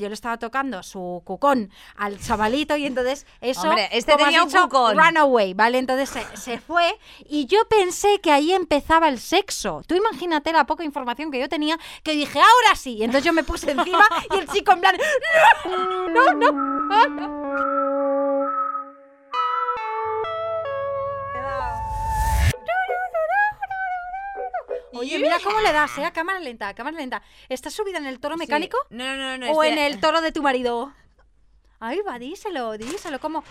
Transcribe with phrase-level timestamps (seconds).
[0.00, 4.30] yo le estaba tocando su cucón al chavalito y entonces eso Hombre, este como has
[4.32, 4.98] tenía un cucón.
[4.98, 5.78] runaway, ¿vale?
[5.78, 9.82] Entonces se, se fue y yo pensé que ahí empezaba el sexo.
[9.86, 12.94] Tú imagínate la poca información que yo tenía que dije, ahora sí.
[12.96, 14.04] Y entonces yo me puse encima
[14.34, 14.96] y el chico en plan,
[16.10, 17.93] no, no, no, no.
[24.94, 26.04] Oye, mira cómo le das, ¿eh?
[26.04, 27.22] A cámara lenta, a cámara lenta.
[27.48, 28.76] ¿Estás subida en el toro mecánico?
[28.88, 28.94] Sí.
[28.96, 29.52] No, no, no, no.
[29.52, 30.92] ¿O este- en el toro de tu marido?
[31.80, 33.44] Ahí va, díselo, díselo, como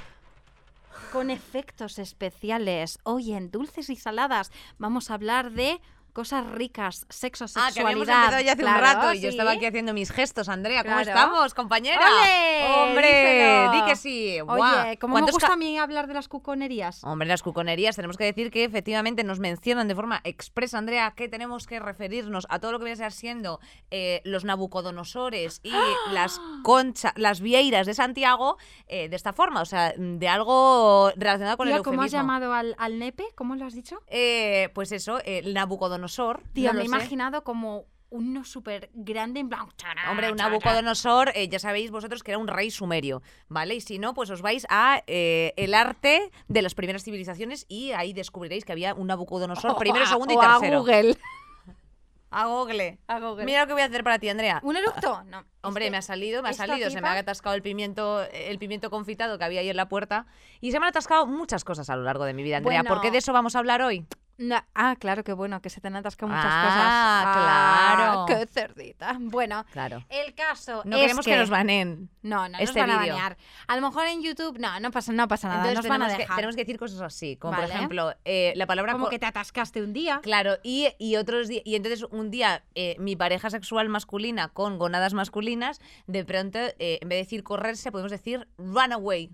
[1.11, 2.97] con efectos especiales.
[3.03, 5.79] Hoy en Dulces y Saladas vamos a hablar de
[6.13, 7.99] cosas ricas, sexo, Ah, que sexualidad.
[8.23, 9.27] empezado ya hace Claro, un rato y yo sí.
[9.29, 10.83] estaba aquí haciendo mis gestos, Andrea.
[10.83, 11.09] ¿Cómo Claro.
[11.09, 12.05] estamos, compañera?
[12.77, 13.07] ¡Hombre!
[13.07, 13.71] Díselo.
[13.71, 14.37] Di que sí.
[14.47, 14.97] Oye.
[14.99, 17.03] ¿cómo me ¿Cuántos gusta a mí hablar de las cuconerías?
[17.03, 21.27] Hombre, las cuconerías, tenemos que decir que efectivamente nos mencionan de forma expresa, Andrea, que
[21.29, 23.59] tenemos que referirnos a todo lo que viene a ser siendo
[23.91, 25.71] eh, los nabucodonosores y
[26.11, 31.57] las conchas, las vieiras de Santiago eh, de esta forma, o sea, de algo relacionado
[31.57, 32.19] con Tía, el ¿Cómo has eufemismo.
[32.19, 33.25] llamado al, al nepe?
[33.35, 33.99] ¿Cómo lo has dicho?
[34.07, 36.02] Eh, pues eso, el Nabucodonosor.
[36.53, 39.67] Tía, no me he imaginado como uno súper grande en plan...
[40.09, 43.73] Hombre, un Nabucodonosor, eh, ya sabéis vosotros que era un rey sumerio, ¿vale?
[43.73, 47.91] Y si no, pues os vais a eh, el arte de las primeras civilizaciones y
[47.93, 50.79] ahí descubriréis que había un Nabucodonosor primero, a- segundo y o a tercero.
[50.81, 51.17] Google.
[52.35, 52.97] A Google.
[53.07, 53.45] A Google.
[53.45, 54.59] Mira lo que voy a hacer para ti, Andrea.
[54.63, 55.23] ¿Un eructo?
[55.25, 55.43] No.
[55.61, 56.89] Hombre, me ha salido, me ha salido.
[56.89, 60.25] Se me ha atascado el pimiento, el pimiento confitado que había ahí en la puerta.
[60.59, 62.83] Y se me han atascado muchas cosas a lo largo de mi vida, Andrea.
[62.83, 63.11] ¿Por qué Bueno.
[63.11, 64.05] de eso vamos a hablar hoy?
[64.75, 66.83] Ah, claro, que bueno, que se te han atascado muchas Ah, cosas.
[66.85, 68.25] Ah, claro.
[68.27, 69.17] qué cerdita.
[69.19, 70.03] Bueno, Claro.
[70.09, 72.09] el caso No es queremos que, nos banen.
[72.21, 73.13] No, no este nos van a vídeo.
[73.15, 73.37] banear.
[73.67, 76.05] A lo mejor en YouTube, no, no pasa, no pasa nada, Entonces nos van a
[76.05, 76.35] tenemos, que, dejar.
[76.37, 78.93] tenemos que decir cosas así, como por ejemplo, eh, la palabra...
[78.93, 80.19] Como co- que te atascaste un día.
[80.23, 84.77] Claro, y, y otros di- y entonces un día eh, mi pareja sexual masculina con
[84.77, 89.29] gonadas masculinas, de pronto, eh, en vez de decir correrse, podemos decir run away.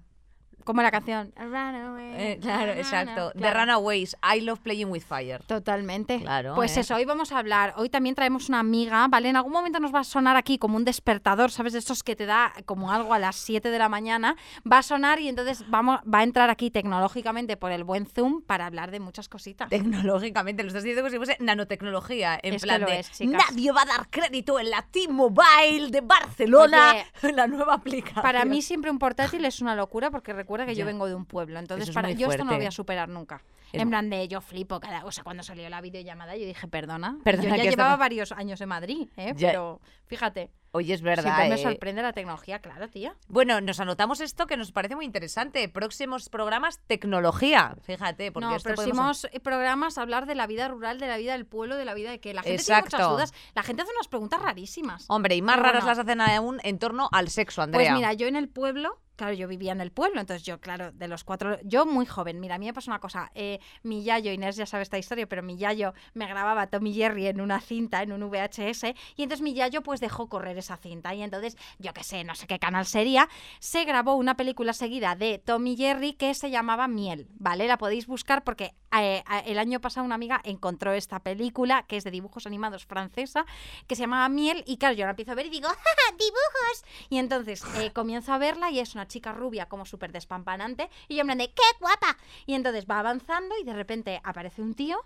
[0.69, 1.33] Como la canción.
[1.35, 3.31] Away, Eh, claro, exacto.
[3.31, 5.41] The Runaways, I love playing with fire.
[5.47, 6.19] Totalmente.
[6.21, 6.81] Claro, Pues ¿eh?
[6.81, 7.73] eso, hoy vamos a hablar.
[7.77, 9.29] Hoy también traemos una amiga, ¿vale?
[9.29, 11.73] En algún momento nos va a sonar aquí como un despertador, ¿sabes?
[11.73, 14.35] De estos que te da como algo a las 7 de la mañana.
[14.71, 18.43] Va a sonar y entonces vamos, va a entrar aquí tecnológicamente por el buen Zoom
[18.43, 19.69] para hablar de muchas cositas.
[19.69, 22.39] Tecnológicamente, lo estás diciendo como si fuese nanotecnología.
[22.43, 26.93] En Es plan de es, nadie va a dar crédito en la T-Mobile de Barcelona,
[27.33, 28.21] la nueva aplicación.
[28.21, 31.25] Para mí siempre un portátil es una locura porque recuerda que yo vengo de un
[31.25, 31.59] pueblo.
[31.59, 33.41] Entonces, es para, yo esto no lo voy a superar nunca.
[33.71, 35.05] Es en plan de yo flipo cada.
[35.05, 37.19] O sea, cuando salió la videollamada, yo dije, perdona.
[37.23, 39.33] Perdona, yo ya que llevaba varios años en Madrid, ¿eh?
[39.35, 39.49] Ya.
[39.49, 41.23] Pero fíjate, Oye, es verdad.
[41.23, 41.63] siempre me eh.
[41.63, 43.15] sorprende la tecnología, claro, tía.
[43.27, 45.67] Bueno, nos anotamos esto que nos parece muy interesante.
[45.69, 47.75] Próximos programas, tecnología.
[47.81, 51.33] Fíjate, porque no, esto próximos eh, programas hablar de la vida rural, de la vida
[51.33, 53.13] del pueblo, de la vida de que la gente tiene muchas Exacto.
[53.13, 53.33] dudas.
[53.55, 55.05] La gente hace unas preguntas rarísimas.
[55.09, 55.97] Hombre, y más Pero raras bueno.
[55.97, 57.91] las hacen aún en torno al sexo, Andrea.
[57.91, 60.93] Pues mira, yo en el pueblo, claro, yo vivía en el pueblo, entonces yo, claro,
[60.93, 64.01] de los cuatro, yo muy joven, mira, a mí me pasó una cosa, eh, mi
[64.01, 67.59] yayo, Inés ya sabe esta historia, pero mi yayo me grababa Tommy Jerry en una
[67.59, 71.57] cinta, en un VHS, y entonces mi yayo pues dejó correr esa cinta, y entonces,
[71.79, 73.27] yo qué sé, no sé qué canal sería,
[73.59, 77.67] se grabó una película seguida de Tommy Jerry que se llamaba Miel, ¿vale?
[77.67, 82.05] La podéis buscar porque eh, el año pasado una amiga encontró esta película, que es
[82.05, 83.45] de dibujos animados francesa,
[83.85, 86.15] que se llamaba Miel, y claro, yo la empiezo a ver y digo, ¡Ja, ja,
[86.17, 86.85] dibujos!
[87.09, 91.17] Y entonces eh, comienzo a verla y es una chica rubia como súper despampanante y
[91.17, 92.17] yo plan de ¡qué guapa!
[92.45, 94.97] Y entonces va avanzando y de repente aparece un tío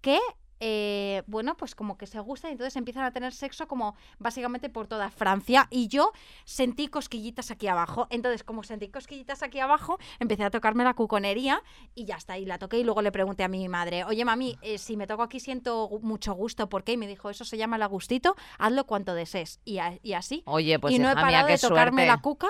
[0.00, 0.20] que...
[0.60, 4.68] eh, bueno, pues como que se gusta y entonces empiezan a tener sexo como básicamente
[4.68, 6.12] por toda Francia y yo
[6.44, 8.06] sentí cosquillitas aquí abajo.
[8.10, 11.62] Entonces, como sentí cosquillitas aquí abajo, empecé a tocarme la cuconería
[11.94, 14.56] y ya está, y la toqué y luego le pregunté a mi madre, oye mami,
[14.62, 16.92] eh, si me toco aquí siento mucho gusto, ¿por qué?
[16.92, 19.60] Y me dijo, eso se llama el agustito, hazlo cuanto desees.
[19.64, 20.42] Y, a- y así.
[20.46, 22.06] Oye, pues y no he mía, parado de tocarme suerte.
[22.06, 22.48] la cuca,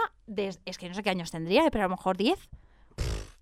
[0.65, 2.38] es que no sé qué años tendría, eh, pero a lo mejor 10.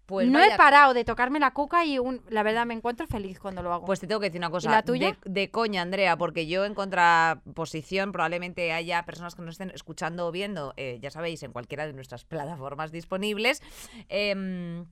[0.06, 3.06] Pues no vaya- he parado de tocarme la cuca y un, la verdad me encuentro
[3.06, 3.87] feliz cuando lo hago.
[3.87, 4.70] Pues te tengo que decir una cosa.
[4.70, 5.16] la tuya?
[5.25, 10.26] De, de coña, Andrea, porque yo en contraposición probablemente haya personas que nos estén escuchando
[10.26, 13.62] o viendo, eh, ya sabéis, en cualquiera de nuestras plataformas disponibles.
[14.08, 14.87] em,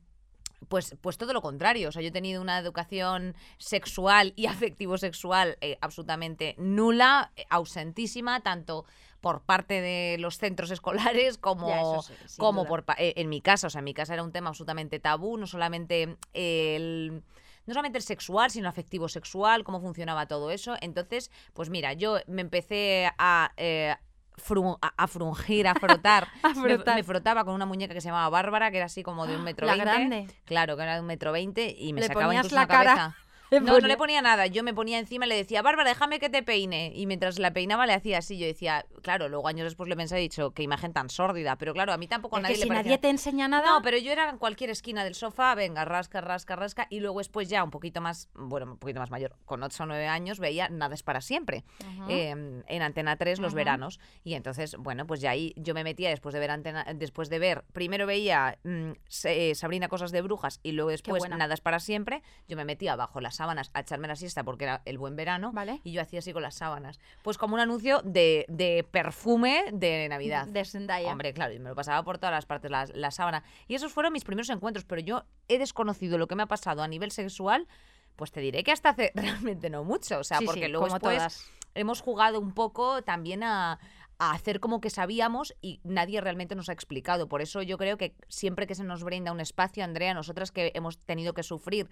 [0.69, 1.89] pues, pues todo lo contrario.
[1.89, 8.41] O sea, yo he tenido una educación sexual y afectivo-sexual eh, absolutamente nula, eh, ausentísima,
[8.41, 8.85] tanto
[9.23, 12.69] por parte de los centros escolares como, Ya, sí, como duda.
[12.69, 13.69] por pa- eh, en mi casa.
[13.69, 17.23] O sea, en mi casa era un tema absolutamente tabú, no solamente el
[17.65, 20.75] no solamente el sexual, sino afectivo sexual, cómo funcionaba todo eso.
[20.81, 23.95] Entonces, pues mira, yo me empecé a, eh,
[24.37, 26.27] fru- a, a frungir, a frotar.
[26.43, 26.97] A Me- frotar.
[26.97, 29.45] Me, frotaba con una muñeca que se llamaba Bárbara, que era así como de un
[29.45, 30.27] metro La veinte.
[30.45, 32.95] Claro, que era de un metro veinte y me Le sacaba incluso la una cara.
[32.97, 33.17] cabeza.
[33.61, 34.23] No, no le ponía?
[34.23, 34.47] nada.
[34.47, 36.93] Yo me ponía encima y le decía, Bárbara, déjame que te peine.
[36.95, 38.39] Y mientras la peinaba le hacía así.
[38.39, 41.57] Yo decía, claro, luego años después le pensé, he dicho, qué imagen tan sórdida.
[41.57, 43.67] Pero claro, a mí tampoco a nadie que le si parecía- nadie te enseña nada.
[43.71, 46.87] No, pero yo era en cualquier esquina del sofá, venga, rasca, rasca, rasca.
[46.91, 49.87] Y luego después ya un poquito más, bueno, un poquito más mayor, con 8 o
[49.87, 51.65] 9 años, veía Nada es para siempre.
[52.09, 54.01] Eh, en Antena 3 los veranos.
[54.25, 57.39] Y entonces, bueno, pues ya ahí yo me metía después de ver Antena, después de
[57.39, 58.93] ver, primero veía mm,
[59.25, 61.23] eh, Sabrina Cosas de Brujas y luego después.
[61.29, 62.23] Nada es para siempre.
[62.49, 65.51] Yo me metía bajo las sábanas a echarme la siesta porque era el buen verano.
[65.53, 65.81] Vale.
[65.83, 67.01] Y yo hacía así con las sábanas.
[67.23, 70.47] Pues como un anuncio de, de perfume de Navidad.
[70.47, 71.11] De Zendaya.
[71.11, 73.43] Hombre, claro, y me lo pasaba por todas las partes la, la sábana.
[73.67, 76.83] Y esos fueron mis primeros encuentros, pero yo he desconocido lo que me ha pasado
[76.85, 77.67] a nivel sexual,
[78.15, 80.21] pues te diré que hasta hace realmente no mucho.
[80.21, 81.51] O sea, Sí, porque sí, luego después todas.
[81.75, 83.81] hemos jugado un poco también a,
[84.23, 87.29] a hacer como que sabíamos y nadie realmente nos ha explicado.
[87.29, 90.71] Por eso yo creo que siempre que se nos brinda un espacio, Andrea, nosotras que
[90.77, 91.91] hemos tenido que sufrir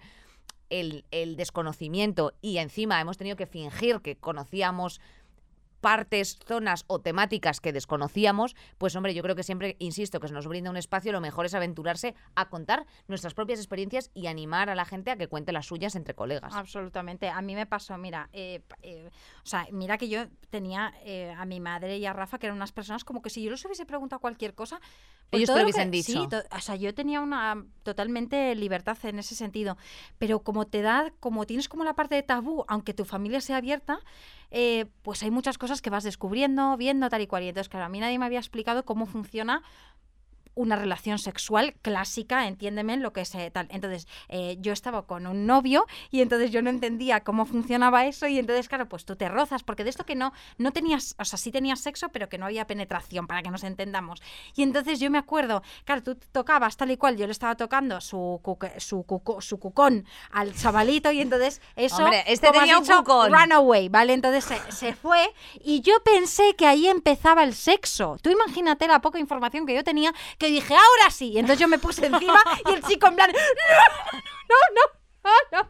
[0.69, 1.03] el,
[1.35, 5.01] desconocimiento y encima hemos tenido que fingir que conocíamos
[5.81, 10.33] partes, zonas o temáticas que desconocíamos, pues hombre, yo creo que siempre, insisto, que se
[10.33, 14.69] nos brinda un espacio, lo mejor es aventurarse a contar nuestras propias experiencias y animar
[14.69, 16.53] a la gente a que cuente las suyas entre colegas.
[16.55, 17.27] Absolutamente.
[17.29, 19.09] A mí me pasó, mira, eh, eh,
[19.43, 22.55] o sea, mira que yo tenía eh, a mi madre y a Rafa, que eran
[22.57, 24.79] unas personas como que si yo les hubiese preguntado cualquier cosa,
[25.31, 26.27] pues Ellos te lo que- hubiesen dicho.
[26.29, 29.77] Sí, o sea, yo tenía una totalmente libertad en ese sentido,
[30.17, 33.57] pero como te da, como tienes como la parte de tabú, aunque tu familia sea
[33.57, 33.99] abierta,
[34.51, 37.43] eh, pues hay muchas cosas que vas descubriendo, viendo, tal y cual.
[37.43, 39.63] Y entonces, claro, a mí nadie me había explicado cómo funciona
[40.55, 43.67] una relación sexual clásica, entiéndeme lo que es eh, tal.
[43.71, 48.27] Entonces, eh, yo estaba con un novio y entonces yo no entendía cómo funcionaba eso
[48.27, 51.25] y entonces, claro, pues tú te rozas, porque de esto que no, no tenías, o
[51.25, 54.21] sea, sí tenías sexo, pero que no había penetración, para que nos entendamos.
[54.55, 58.01] Y entonces yo me acuerdo, claro, tú tocabas tal y cual, yo le estaba tocando
[58.01, 62.03] su, cuque- su, cuco- su cucón al chavalito y entonces eso...
[62.03, 63.31] Hombre, este como has tenía un dicho, cucón.
[63.31, 64.13] Runaway, ¿vale?
[64.13, 65.33] Entonces se, se fue
[65.63, 68.17] y yo pensé que ahí empezaba el sexo.
[68.21, 71.29] Tú imagínate la poca información que yo tenía que dije, ahora sí.
[71.29, 74.81] Y entonces yo me puse encima y el chico en plan, no, no,
[75.23, 75.69] no, no, no.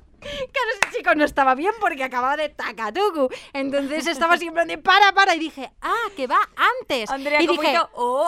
[1.15, 3.29] No estaba bien porque acababa de tacatucu.
[3.53, 5.35] Entonces estaba siempre de para, para.
[5.35, 6.39] Y dije, ah, que va
[6.81, 7.09] antes.
[7.09, 7.77] Andrea, y ¿cómo dije?
[7.93, 8.27] ¡Oh!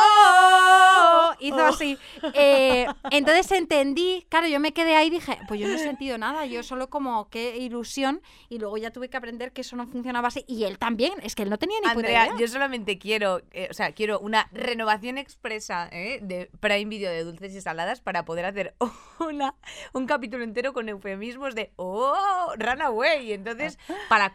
[0.00, 1.98] "Oh", hizo así.
[2.34, 6.18] Eh, entonces entendí, claro, yo me quedé ahí y dije, pues yo no he sentido
[6.18, 8.22] nada, yo solo como qué ilusión.
[8.48, 10.44] Y luego ya tuve que aprender que eso no funcionaba así.
[10.46, 12.36] Y él también, es que él no tenía ni puta Andrea, idea.
[12.38, 17.24] yo solamente quiero, eh, o sea, quiero una renovación expresa eh, de Prime Video de
[17.24, 18.74] dulces y saladas para poder hacer
[19.18, 19.54] una,
[19.92, 22.14] un capítulo entero con eufemismos de ¡Oh!
[22.56, 23.32] Runaway.
[23.32, 23.78] Entonces,
[24.08, 24.32] para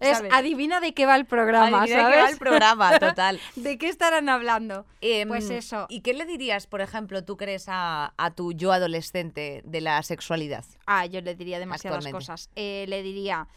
[0.00, 0.32] Es ¿sabes?
[0.32, 3.40] adivina de qué va el programa, Adivina de qué va el programa, total.
[3.56, 4.86] ¿De qué estarán hablando?
[5.00, 5.86] Em, Pues eso.
[5.88, 10.02] ¿Y qué le dirías, por ejemplo, tú crees a, a tu yo adolescente de la
[10.02, 10.64] sexualidad?
[10.86, 12.50] Ah, yo le diría demasiadas cosas.
[12.56, 13.48] Eh, le diría,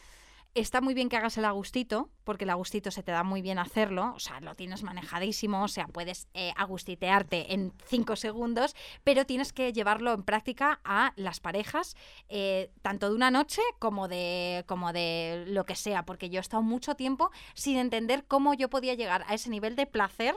[0.56, 3.58] está muy bien que hagas el agustito, porque el agustito se te da muy bien
[3.58, 8.76] hacerlo, o sea, lo tienes manejadísimo, o sea, puedes eh, agustitearte en cinco segundos,
[9.06, 11.96] pero tienes que llevarlo en práctica a las parejas,
[12.28, 16.42] eh, tanto de una noche como de, como de lo que sea, porque yo he
[16.42, 20.36] estado mucho tiempo sin entender cómo yo podía llegar a ese nivel de placer.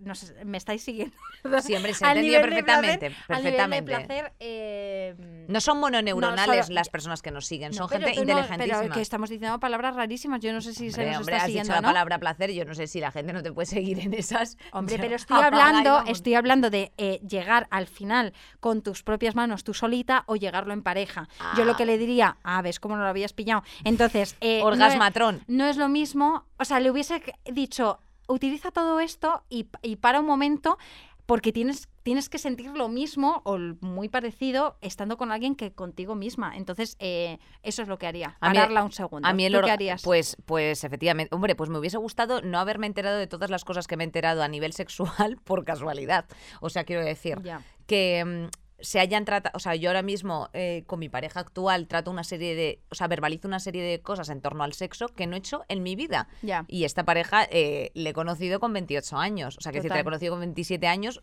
[0.00, 1.14] No sé, me estáis siguiendo.
[1.44, 1.62] ¿verdad?
[1.62, 3.06] Siempre se ha entendido placer- perfectamente.
[3.06, 3.92] Al nivel de perfectamente.
[4.06, 8.14] placer, eh, No son mononeuronales No, solo- las personas que nos siguen, no, son gente
[8.14, 8.80] no- inteligentísima.
[8.80, 10.40] pero que estamos diciendo palabras rarísimas.
[10.40, 11.88] Yo no sé si se Hombre, nos hombre, está has dicho siguiendo la no.
[11.88, 14.56] palabra placer, yo no sé si la gente no te puede seguir en esas.
[14.72, 19.64] Hombre, pero estoy hablando, estoy hablando de eh, llegar al final con tus propias manos
[19.64, 21.28] tú solita o llegarlo en pareja.
[21.56, 21.76] Yo lo Ah.
[21.76, 23.62] que le diría, ah, ves cómo no lo habías pillado.
[23.84, 25.42] Entonces, eh, no es- Orgasmatrón.
[25.48, 30.18] no es lo mismo, o sea, le hubiese dicho, utiliza todo esto y, y para
[30.20, 30.78] un momento
[31.26, 36.14] porque tienes, tienes que sentir lo mismo o muy parecido estando con alguien que contigo
[36.14, 36.56] misma.
[36.56, 39.28] Entonces, eh, eso es lo que haría, A mí- pararla un segundo.
[39.28, 40.02] A mí el ¿Tú qué harías?
[40.02, 43.86] Pues, pues efectivamente, hombre, pues me hubiese gustado no haberme enterado de todas las cosas
[43.88, 46.26] que me he enterado a nivel sexual por casualidad.
[46.60, 47.60] O sea, quiero decir Ya.
[47.86, 51.88] que mm, se hayan tratado, o sea, yo ahora mismo eh, con mi pareja actual
[51.88, 55.08] trato una serie de, o sea, verbalizo una serie de cosas en torno al sexo
[55.08, 56.28] que no he hecho en mi vida.
[56.42, 56.64] Ya.
[56.68, 59.56] Y esta pareja eh, le he conocido con 28 años.
[59.56, 61.22] O sea, que si te la he conocido con 27 años,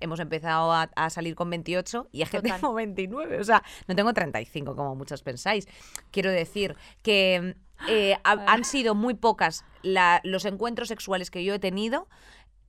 [0.00, 3.40] hemos empezado a, a salir con 28 y es que tengo 29.
[3.40, 5.66] O sea, no tengo 35 como muchos pensáis.
[6.10, 7.56] Quiero decir que
[7.88, 12.08] eh, ha- han sido muy pocas la- los encuentros sexuales que yo he tenido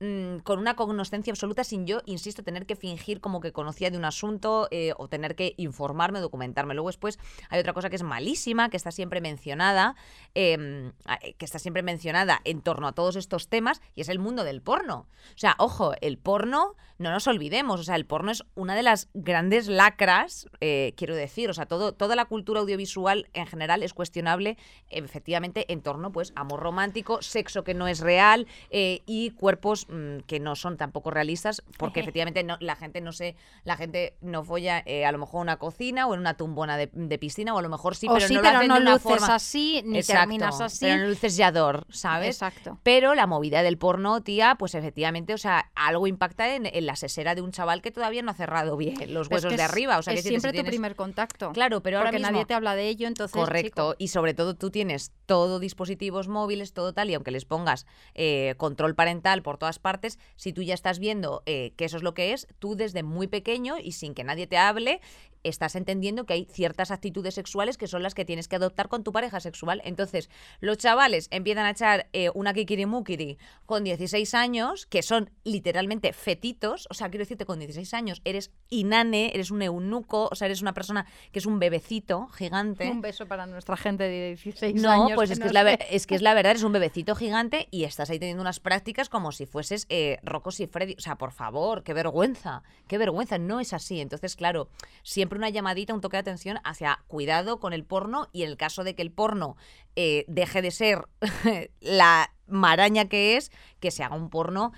[0.00, 3.98] mm, con una cognoscencia absoluta sin yo, insisto, tener que fingir como que conocía de
[3.98, 6.74] un asunto eh, o tener que informarme, documentarme.
[6.74, 9.94] Luego después hay otra cosa que es malísima, que está siempre mencionada,
[10.34, 10.88] em,
[11.22, 14.44] eh, que está siempre mencionada en torno a todos estos temas, y es el mundo
[14.44, 15.06] del porno.
[15.34, 18.82] O sea, ojo, el porno, no nos olvidemos, o sea, el porno es una de
[18.82, 23.82] las grandes lacras, eh, quiero decir, o sea, todo, toda la cultura audiovisual en general
[23.82, 24.56] es cuestionable,
[24.88, 30.40] efectivamente, en torno, pues, amor romántico, sexo que no es real y cuerpos mm, que
[30.40, 34.82] no son tampoco realistas, porque efectivamente no, la gente no se, la gente no folla
[34.86, 37.58] eh, a lo mejor en una cocina o en una tumbona de, de piscina, o
[37.58, 39.02] a lo mejor sí, o pero sí, no lo pero hacen no de una luces
[39.02, 39.34] forma.
[39.34, 40.86] así, ni Exacto, terminas así.
[40.86, 42.36] Pero no luces yador, ¿sabes?
[42.36, 42.78] Exacto.
[42.82, 46.96] Pero la movida del porno, tía, pues efectivamente, o sea, algo impacta en, en la
[46.96, 49.62] sesera de un chaval que todavía no ha cerrado bien los es huesos que de
[49.62, 49.98] arriba.
[49.98, 51.52] O sea, es que si- si siempre tu primer contacto.
[51.52, 52.30] Claro, pero ahora mismo...
[52.30, 53.34] nadie te habla de ello, entonces.
[53.34, 57.44] Correcto, chico, y sobre todo tú tienes todo dispositivos móviles, todo tal, y aunque les
[57.44, 61.96] pongas eh, control parental por todas partes, si tú ya estás viendo eh, que eso
[61.96, 65.00] es lo que es, tú desde muy pequeño y sin que nadie te hable,
[65.42, 69.02] estás entendiendo que hay ciertas actitudes sexuales que son las que tienes que adoptar con
[69.04, 69.80] tu pareja sexual.
[69.84, 70.28] Entonces,
[70.60, 76.86] los chavales empiezan a echar eh, una kikirimukiri con 16 años, que son literalmente fetitos,
[76.90, 80.60] o sea, quiero decirte, con 16 años eres inane, eres un eunuco, o sea, eres
[80.62, 82.90] una persona que es un bebecito gigante.
[82.90, 85.12] Un beso para nuestra gente de 16 No, años.
[85.14, 85.54] pues es que nos
[85.90, 89.08] es, que es la verdad, es un bebecito gigante y estás ahí teniendo unas prácticas
[89.08, 90.94] como si fueses eh, Rocco y Freddy.
[90.98, 94.00] O sea, por favor, qué vergüenza, qué vergüenza, no es así.
[94.00, 94.68] Entonces, claro,
[95.02, 98.56] siempre una llamadita, un toque de atención hacia cuidado con el porno y en el
[98.56, 99.56] caso de que el porno
[99.96, 101.08] eh, deje de ser
[101.80, 104.72] la maraña que es, que se haga un porno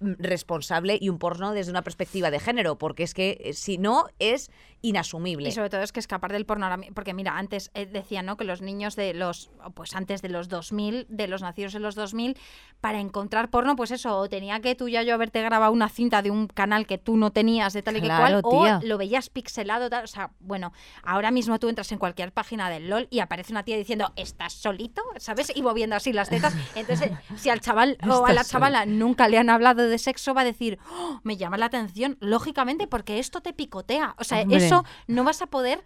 [0.00, 4.06] responsable y un porno desde una perspectiva de género, porque es que eh, si no
[4.18, 4.50] es
[4.80, 5.48] inasumible.
[5.48, 8.36] Y sobre todo es que escapar del porno ahora porque mira, antes eh, decían, ¿no?
[8.36, 11.94] que los niños de los pues antes de los 2000, de los nacidos en los
[11.96, 12.36] 2000,
[12.80, 16.22] para encontrar porno, pues eso, o tenía que tú ya yo haberte grabado una cinta
[16.22, 18.78] de un canal que tú no tenías de tal y Claro, que cual tía.
[18.78, 22.70] o lo veías pixelado, tal, o sea, bueno, ahora mismo tú entras en cualquier página
[22.70, 25.50] del LOL y aparece una tía diciendo, "¿Estás solito?", ¿sabes?
[25.56, 26.54] Y moviendo así las tetas.
[26.76, 30.42] Entonces, si al chaval o a la chavala nunca le han hablado de sexo, va
[30.42, 34.14] a decir, "Oh, me llama la atención, lógicamente, porque esto te picotea.
[34.18, 34.58] O sea, Hombre.
[34.58, 35.82] eso no vas a poder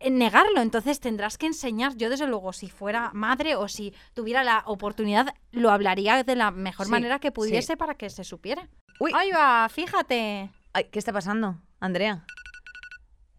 [0.00, 1.94] eh, negarlo, entonces tendrás que enseñar.
[1.96, 6.50] Yo, desde luego, si fuera madre o si tuviera la oportunidad, lo hablaría de la
[6.50, 7.32] mejor Sí, manera que sí.
[7.32, 8.68] pudiese para que se supiera.
[8.98, 9.12] Uy.
[9.14, 10.50] Ahí va, fíjate.
[10.72, 12.24] Ay, ¿Qué está pasando, Andrea?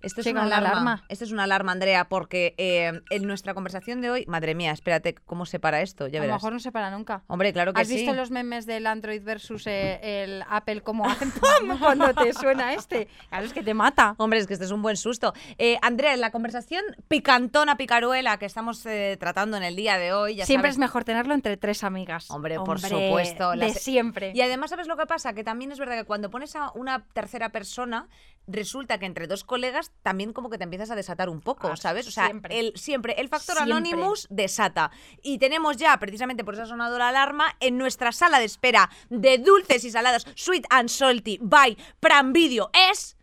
[0.02, 0.70] Esto es una alarma.
[0.70, 1.04] alarma.
[1.10, 5.16] Esto es una alarma, Andrea, porque eh, en nuestra conversación de hoy, madre mía, espérate
[5.16, 6.42] cómo se para esto, ya a lo verás.
[6.42, 7.24] mejor no se para nunca.
[7.28, 7.96] Hombre, claro que ¿Has sí.
[7.96, 12.74] visto los memes del Android versus eh, el Apple cómo hacen pum cuando te suena
[12.74, 13.08] este?
[13.30, 14.14] Claro, es que te mata.
[14.18, 15.34] Hombre, es que este es un buen susto.
[15.58, 18.86] Eh, Andrea, en la conversación picantona, picaruela que estamos
[19.20, 22.30] tratando en el día de hoy, ya Siempre sabes- es mejor tenerlo entre tres amigas.
[22.30, 24.34] Hombre, por supuesto, De siempre.
[24.36, 25.34] Y además, ¿sabes lo que pasa?
[25.34, 28.08] Que también es verdad que cuando pones a una tercera persona,
[28.48, 31.76] resulta que entre dos colegas también como que te empiezas a desatar un poco, Ah,
[31.78, 32.08] ¿sabes?
[32.08, 32.60] O sea, siempre.
[32.60, 33.74] el, siempre el factor Siempre.
[33.76, 34.92] Anonymous desata.
[35.22, 39.84] Y tenemos ya, precisamente por esa sonadora alarma, en nuestra sala de espera de dulces
[39.84, 43.18] y saladas Sweet and Salty by Pram Video es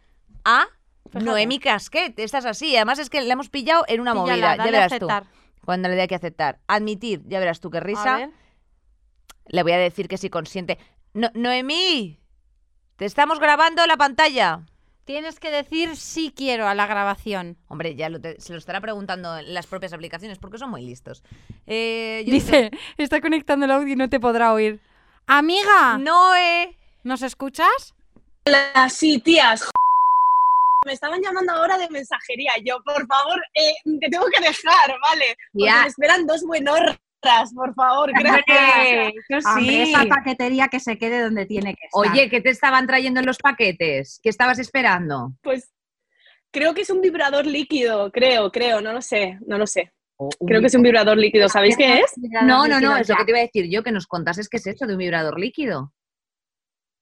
[0.44, 0.66] a
[1.04, 1.24] Fíjate.
[1.24, 2.18] Noemi Casquet.
[2.18, 2.74] Estás así.
[2.74, 4.56] Además es que la hemos pillado en una Píllala, movida.
[4.56, 5.08] Ya verás tú.
[5.64, 6.58] Cuando le dé que aceptar.
[6.66, 8.30] Admitir, ya verás tú qué risa.
[9.46, 10.78] Le voy a decir que sí consciente.
[11.12, 12.18] No, Noemí,
[12.96, 14.62] te estamos grabando la pantalla.
[15.12, 17.58] Tienes que decir sí quiero a la grabación.
[17.68, 20.80] Hombre, ya lo te- se lo estará preguntando en las propias aplicaciones porque son muy
[20.80, 21.22] listos.
[21.66, 24.80] Eh, yo Dice, está conectando el audio y no te podrá oír.
[25.26, 26.78] Amiga, Noé.
[27.04, 27.94] ¿nos escuchas?
[28.46, 29.68] Hola, sí, tías.
[30.86, 32.52] Me estaban llamando ahora de mensajería.
[32.64, 35.36] Yo, por favor, eh, te tengo que dejar, ¿vale?
[35.52, 35.82] Porque Ya.
[35.82, 36.96] me esperan dos buenorras,
[37.54, 39.46] por favor, gracias.
[39.46, 42.12] Hombre, esa paquetería que se quede donde tiene que estar.
[42.12, 44.20] Oye, ¿qué te estaban trayendo en los paquetes?
[44.22, 45.32] ¿Qué estabas esperando?
[45.42, 45.72] Pues
[46.50, 49.92] creo que es un vibrador líquido, creo, creo, no lo sé, no lo sé.
[50.46, 52.12] Creo que es un vibrador líquido, ¿sabéis qué es?
[52.44, 54.58] No, no, no, es lo que te iba a decir yo, que nos contases qué
[54.58, 55.92] es eso de un vibrador líquido.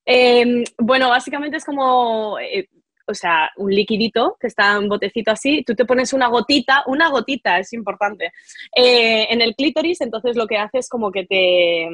[0.06, 2.68] Eh, bueno, básicamente es como, eh,
[3.10, 7.08] o sea, un liquidito que está en botecito así, tú te pones una gotita, una
[7.10, 8.32] gotita, es importante,
[8.74, 11.88] eh, en el clítoris, entonces lo que hace es como que te,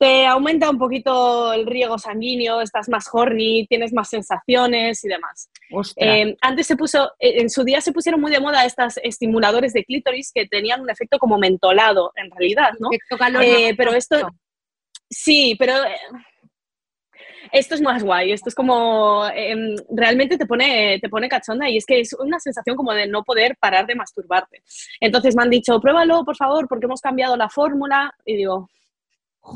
[0.00, 5.50] te aumenta un poquito el riego sanguíneo, estás más horny, tienes más sensaciones y demás.
[5.96, 9.74] Eh, antes se puso, eh, en su día se pusieron muy de moda estas estimuladores
[9.74, 12.88] de clítoris que tenían un efecto como mentolado, en realidad, ¿no?
[12.90, 14.30] Efecto calor, Eh, no, pero esto,
[15.10, 15.96] sí, pero eh,
[17.52, 18.32] esto es más guay.
[18.32, 22.38] Esto es como em, realmente te pone, te pone cachonda y es que es una
[22.38, 24.62] sensación como de no poder parar de masturbarte.
[25.00, 28.14] Entonces me han dicho, pruébalo, por favor, porque hemos cambiado la fórmula.
[28.24, 28.68] Y digo,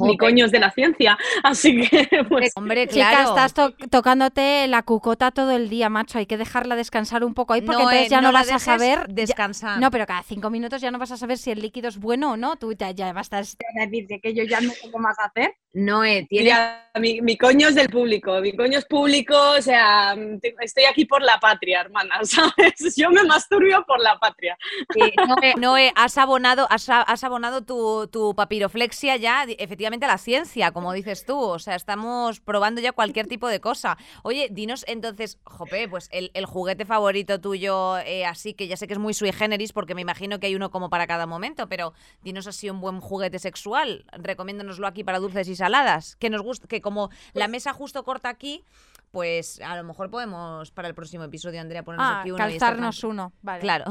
[0.01, 1.17] mi coño es de la ciencia.
[1.43, 6.19] Así que, pues, Hombre, Chica, estás to- tocándote la cucota todo el día, macho.
[6.19, 8.55] Hay que dejarla descansar un poco ahí porque No, entonces eh, ya no, vas a
[8.55, 8.99] dejes saber.
[9.09, 9.79] ya- descansar.
[9.81, 12.33] no, pero cada cinco minutos ya no vas a saber si el líquido es bueno
[12.33, 12.57] o no.
[12.57, 13.67] Tú ya, ya vas a estar.
[13.75, 15.55] decirte que yo ya no sé qué más hacer.
[15.77, 20.15] Noé, tiene mira, mi, mi coño es del público, mi coño es público, o sea,
[20.61, 22.95] estoy aquí por la patria, hermana, ¿sabes?
[22.97, 24.57] Yo me masturbio por la patria.
[24.95, 30.09] eh, Noé, Noé, has abonado, has, has abonado tu, tu papiroflexia ya di- efectivamente a
[30.09, 31.37] la ciencia, como dices tú.
[31.37, 33.99] O sea, estamos probando ya cualquier tipo de cosa.
[34.23, 38.87] Oye, dinos entonces, Jope, pues el, el juguete favorito tuyo, eh, así que ya sé
[38.87, 41.69] que es muy sui generis, porque me imagino que hay uno como para cada momento,
[41.69, 44.05] pero dinos así un buen juguete sexual.
[44.13, 46.15] Recomiéndanoslo aquí para dulces y saladas.
[46.17, 48.63] Que nos gusta, que como la mesa justo corta aquí,
[49.11, 52.53] pues a lo mejor podemos para el próximo episodio, Andrea, ponernos Ah, aquí uno y
[52.59, 53.33] calzarnos tranqui- uno.
[53.43, 53.61] Vale.
[53.61, 53.85] Claro.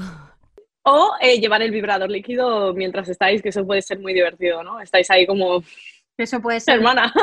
[0.83, 4.81] O eh, llevar el vibrador líquido mientras estáis, que eso puede ser muy divertido, ¿no?
[4.81, 5.63] Estáis ahí como,
[6.17, 6.75] Eso puede ser.
[6.75, 7.13] hermana.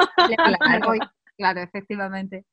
[1.37, 2.45] Claro, efectivamente.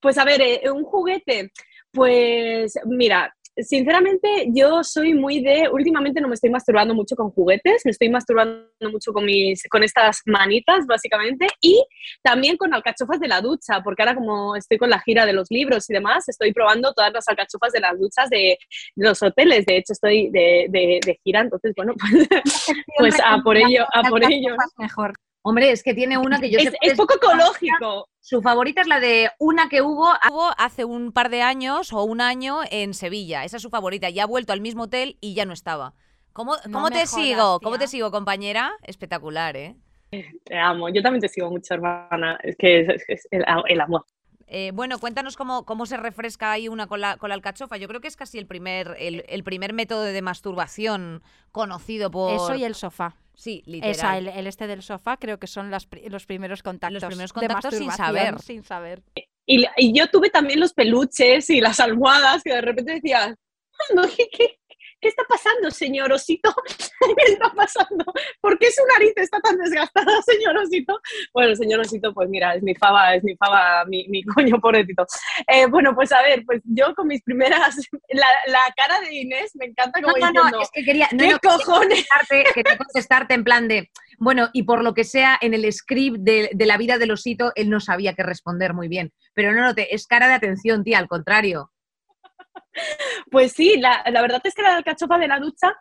[0.00, 1.52] Pues a ver, eh, un juguete,
[1.92, 7.82] pues mira, sinceramente yo soy muy de, últimamente no me estoy masturbando mucho con juguetes,
[7.84, 11.82] me estoy masturbando mucho con mis, con estas manitas básicamente y
[12.22, 15.46] también con alcachofas de la ducha, porque ahora como estoy con la gira de los
[15.50, 18.58] libros y demás, estoy probando todas las alcachofas de las duchas de,
[18.94, 21.94] de los hoteles, de hecho estoy de, de- de gira, entonces bueno,
[22.38, 22.66] pues,
[22.98, 24.54] pues a por ello, a por ello.
[24.78, 25.12] Mejor.
[25.48, 28.08] Hombre, es que tiene una que yo Es, sé es poco ecológico.
[28.20, 32.02] Su favorita es la de una que hubo Hubo hace un par de años o
[32.04, 33.44] un año en Sevilla.
[33.44, 34.10] Esa es su favorita.
[34.10, 35.94] Ya ha vuelto al mismo hotel y ya no estaba.
[36.32, 37.60] ¿Cómo, No cómo te jodas, sigo?
[37.60, 38.72] ¿Cómo te sigo, compañera?
[38.82, 39.76] Espectacular, ¿eh?
[40.44, 43.80] Te amo, yo también te sigo mucho, hermana, es que es, es- es el, el
[43.80, 44.04] amor.
[44.48, 47.76] Eh, bueno, cuéntanos cómo, cómo se refresca ahí una con la, con la alcachofa.
[47.78, 52.32] Yo creo que es casi el primer, el, el primer método de masturbación conocido por...
[52.32, 53.16] Eso y el sofá.
[53.36, 53.90] Sí, literal.
[53.90, 57.04] Esa, el, el este del sofá, creo que son las los primeros contactos.
[57.04, 58.42] primeros de contactos sin masturbación, saber.
[58.42, 59.02] Sin saber.
[59.46, 63.96] Y, y yo tuve también los peluches y las almohadas que de repente decías, "Ay,
[63.96, 64.58] no, ¿qué, qué,
[65.00, 66.54] qué está pasando, señor osito?
[67.16, 68.04] ¿Qué está pasando?
[68.40, 70.98] ¿Por qué su nariz está tan desgastada, señor osito?
[71.32, 75.06] Bueno, señor osito, pues mira, es mi fava, es mi fava, mi, mi coño pobrecito.
[75.46, 77.76] Eh, bueno, pues a ver, pues yo con mis primeras,
[78.08, 81.08] la, la cara de Inés me encanta No, como no, diciendo, no, es que quería,
[81.12, 82.06] no, ¿qué no, quería cojones?
[82.08, 86.18] contestarte, quería contestarte en plan de, bueno, y por lo que sea, en el script
[86.20, 89.12] de, de la vida del osito, él no sabía qué responder muy bien.
[89.34, 91.70] Pero no, no, te, es cara de atención, tía, al contrario.
[93.30, 95.74] Pues sí, la, la verdad es que la alcachofa de la ducha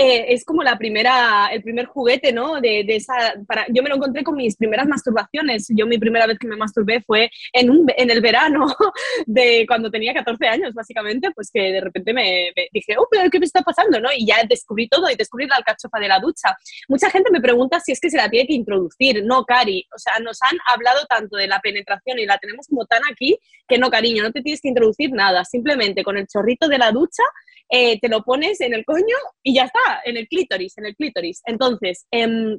[0.00, 2.60] eh, es como la primera, el primer juguete, ¿no?
[2.60, 5.66] De, de esa, para, yo me lo encontré con mis primeras masturbaciones.
[5.70, 8.66] Yo mi primera vez que me masturbé fue en, un, en el verano
[9.26, 13.28] de cuando tenía 14 años, básicamente, pues que de repente me, me dije, oh, pero
[13.28, 13.98] ¿qué me está pasando?
[13.98, 14.08] ¿no?
[14.16, 16.56] Y ya descubrí todo y descubrí la alcachofa de la ducha.
[16.86, 19.24] Mucha gente me pregunta si es que se la tiene que introducir.
[19.24, 19.84] No, Cari.
[19.92, 23.36] O sea, nos han hablado tanto de la penetración y la tenemos como tan aquí
[23.66, 25.44] que no, cariño, no te tienes que introducir nada.
[25.44, 27.24] Simplemente con el chorrito de la ducha
[27.70, 30.96] eh, te lo pones en el coño y ya está, en el clítoris, en el
[30.96, 31.42] clítoris.
[31.44, 32.58] Entonces, em,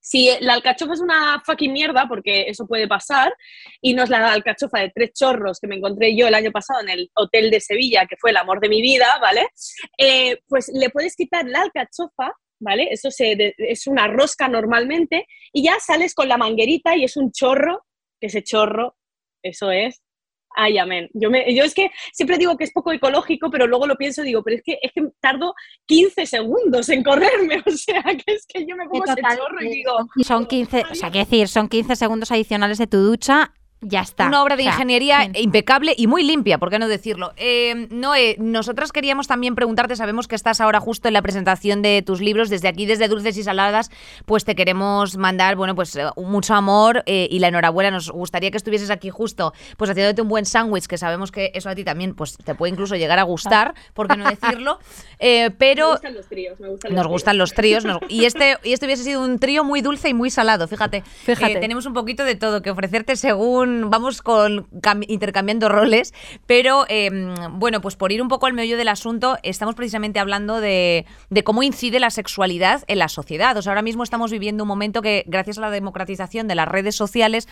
[0.00, 3.34] si la alcachofa es una fucking mierda, porque eso puede pasar,
[3.82, 6.80] y no es la alcachofa de tres chorros que me encontré yo el año pasado
[6.80, 9.48] en el hotel de Sevilla, que fue el amor de mi vida, ¿vale?
[9.98, 12.88] Eh, pues le puedes quitar la alcachofa, ¿vale?
[12.90, 17.16] Eso se de- es una rosca normalmente, y ya sales con la manguerita y es
[17.16, 17.84] un chorro,
[18.20, 18.96] que ese chorro,
[19.42, 20.00] eso es
[20.60, 21.08] Ay, amén.
[21.14, 24.22] Yo, me, yo es que siempre digo que es poco ecológico, pero luego lo pienso
[24.22, 25.54] y digo, pero es que, es que tardo
[25.86, 29.68] 15 segundos en correrme, o sea, que es que yo me pongo ese chorro y
[29.68, 29.92] digo,
[30.24, 34.26] Son 15, o sea, qué decir, son 15 segundos adicionales de tu ducha, ya está.
[34.26, 35.32] Una obra de O sea, ingeniería fin.
[35.36, 37.32] impecable y muy limpia, ¿por qué no decirlo?
[37.36, 42.02] Eh, Noé, nosotras queríamos también preguntarte, sabemos que estás ahora justo en la presentación de
[42.02, 43.90] tus libros, desde aquí, desde Dulces y Saladas,
[44.26, 47.90] pues te queremos mandar, bueno, pues eh, mucho amor eh, y la enhorabuena.
[47.92, 51.68] Nos gustaría que estuvieses aquí justo, pues haciéndote un buen sándwich, que sabemos que eso
[51.70, 54.78] a ti también, pues te puede incluso llegar a gustar, ¿por qué no decirlo?
[55.20, 57.84] Eh, me pero gustan los tríos, me gustan nos los gustan los tríos.
[57.84, 61.02] nos- y, este, y este hubiese sido un trío muy dulce y muy salado, fíjate.
[61.24, 61.52] Fíjate.
[61.52, 64.22] Eh, tenemos un poquito de todo que ofrecerte según vamos
[65.08, 66.14] intercambiando roles.
[66.46, 67.10] Pero eh,
[67.52, 71.44] bueno, pues por ir un poco al meollo del asunto, estamos precisamente hablando de, de
[71.44, 73.56] cómo incide la sexualidad en la sociedad.
[73.56, 76.68] O sea, ahora mismo estamos viviendo un momento que, gracias a la democratización de las
[76.68, 77.48] redes sociales,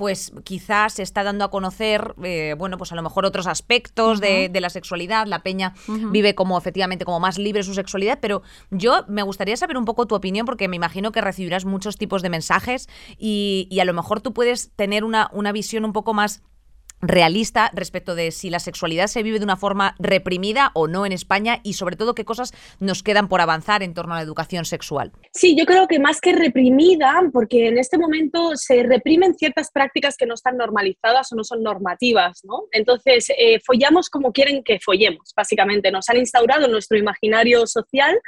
[0.00, 4.18] pues quizás se está dando a conocer, eh, bueno, pues a lo mejor otros aspectos
[4.18, 5.26] de, de la sexualidad.
[5.26, 5.74] La peña
[6.10, 10.06] vive como efectivamente como más libre su sexualidad, pero yo me gustaría saber un poco
[10.06, 13.92] tu opinión porque me imagino que recibirás muchos tipos de mensajes y, y a lo
[13.92, 16.40] mejor tú puedes tener una, una visión un poco más
[17.02, 21.12] realista respecto de si la sexualidad se vive de una forma reprimida o no en
[21.12, 24.64] España y sobre todo qué cosas nos quedan por avanzar en torno a la educación
[24.64, 25.12] sexual.
[25.32, 30.16] Sí, yo creo que más que reprimida, porque en este momento se reprimen ciertas prácticas
[30.16, 32.64] que no están normalizadas o no son normativas, ¿no?
[32.72, 35.90] Entonces, eh, follamos como quieren que follemos, básicamente.
[35.90, 38.20] Nos han instaurado en nuestro imaginario social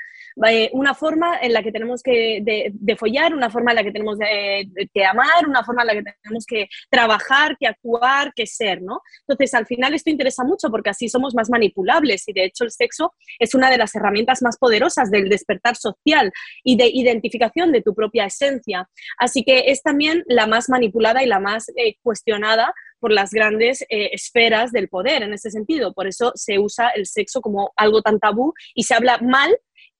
[0.47, 3.93] eh, una forma en la que tenemos que de, follar, una forma en la que
[3.93, 8.62] tenemos que amar, una forma en la que tenemos que trabajar, que actuar, que ser,
[8.83, 9.01] ¿no?
[9.27, 12.70] Entonces, al final esto interesa mucho porque así somos más manipulables y de hecho el
[12.70, 17.83] sexo es una de las herramientas más poderosas del despertar social y de identificación de
[17.83, 18.88] tu propia esencia.
[19.18, 22.72] Así que es también la más manipulada y la más eh, cuestionada
[23.03, 25.92] por las grandes eh, esferas del poder en ese sentido.
[25.92, 29.53] Por eso se usa el sexo como algo tan tabú y se habla mal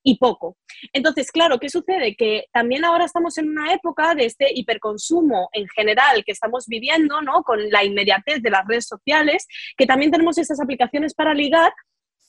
[0.03, 0.57] y poco.
[0.93, 2.15] Entonces, claro, ¿qué sucede?
[2.17, 7.21] Que también ahora estamos en una época de este hiperconsumo en general que estamos viviendo,
[7.23, 7.43] ¿no?
[7.43, 11.73] Con la inmediatez de las redes sociales, que también tenemos esas aplicaciones para ligar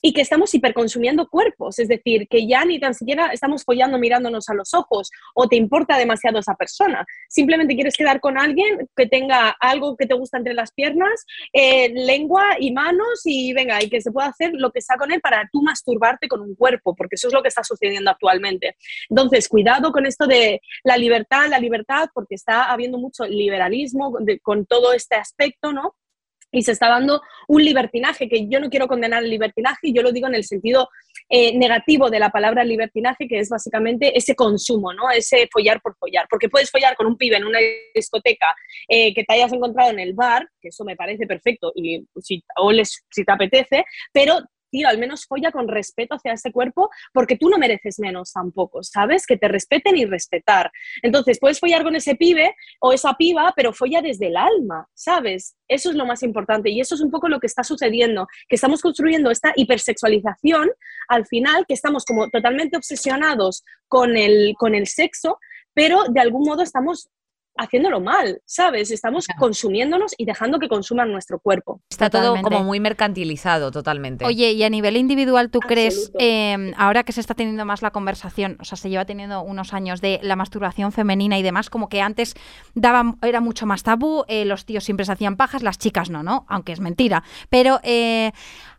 [0.06, 4.50] y que estamos hiperconsumiendo cuerpos, es decir, que ya ni tan siquiera estamos follando mirándonos
[4.50, 7.06] a los ojos o te importa demasiado esa persona.
[7.30, 11.88] Simplemente quieres quedar con alguien que tenga algo que te gusta entre las piernas, eh,
[11.94, 15.22] lengua y manos y venga, y que se pueda hacer lo que sea con él
[15.22, 18.76] para tú masturbarte con un cuerpo, porque eso es lo que está sucediendo actualmente.
[19.08, 24.12] Entonces, cuidado con esto de la libertad, la libertad, porque está habiendo mucho liberalismo
[24.42, 25.94] con todo este aspecto, ¿no?
[26.54, 30.12] Y se está dando un libertinaje, que yo no quiero condenar el libertinaje, yo lo
[30.12, 30.88] digo en el sentido
[31.28, 35.10] eh, negativo de la palabra libertinaje, que es básicamente ese consumo, ¿no?
[35.10, 37.58] ese follar por follar, porque puedes follar con un pibe en una
[37.94, 38.46] discoteca
[38.88, 42.42] eh, que te hayas encontrado en el bar, que eso me parece perfecto, y si,
[42.56, 44.40] o les, si te apetece, pero
[44.82, 49.26] al menos folla con respeto hacia ese cuerpo, porque tú no mereces menos tampoco, ¿sabes?
[49.26, 50.72] Que te respeten y respetar.
[51.02, 55.56] Entonces, puedes follar con ese pibe o esa piba, pero folla desde el alma, ¿sabes?
[55.68, 58.56] Eso es lo más importante y eso es un poco lo que está sucediendo, que
[58.56, 60.70] estamos construyendo esta hipersexualización
[61.08, 65.38] al final, que estamos como totalmente obsesionados con el, con el sexo,
[65.74, 67.10] pero de algún modo estamos
[67.56, 68.90] haciéndolo mal, ¿sabes?
[68.90, 71.80] Estamos consumiéndonos y dejando que consuman nuestro cuerpo.
[71.88, 74.24] Está todo como muy mercantilizado totalmente.
[74.24, 77.90] Oye, y a nivel individual, ¿tú crees, em, ahora que se está teniendo más la
[77.90, 81.88] conversación, o sea, se lleva teniendo unos años de la masturbación femenina y demás, como
[81.88, 82.34] que antes
[82.74, 86.22] daba, era mucho más tabú, eh, los tíos siempre se hacían pajas, las chicas no,
[86.22, 86.46] ¿no?
[86.48, 87.22] Aunque es mentira.
[87.50, 88.32] Pero eh,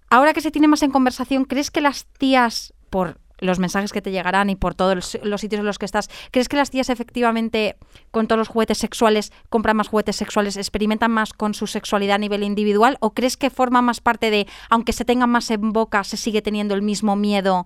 [0.09, 4.01] ahora que se tiene más en conversación, ¿crees que las tías, por los mensajes que
[4.01, 6.89] te llegarán y por todos los sitios en los que estás, ¿crees que las tías
[6.89, 7.75] efectivamente
[8.11, 12.19] con todos los juguetes sexuales compran más juguetes sexuales, experimentan más con su sexualidad a
[12.19, 16.03] nivel individual o crees que forma más parte de, aunque se tengan más en boca,
[16.03, 17.65] se sigue teniendo el mismo miedo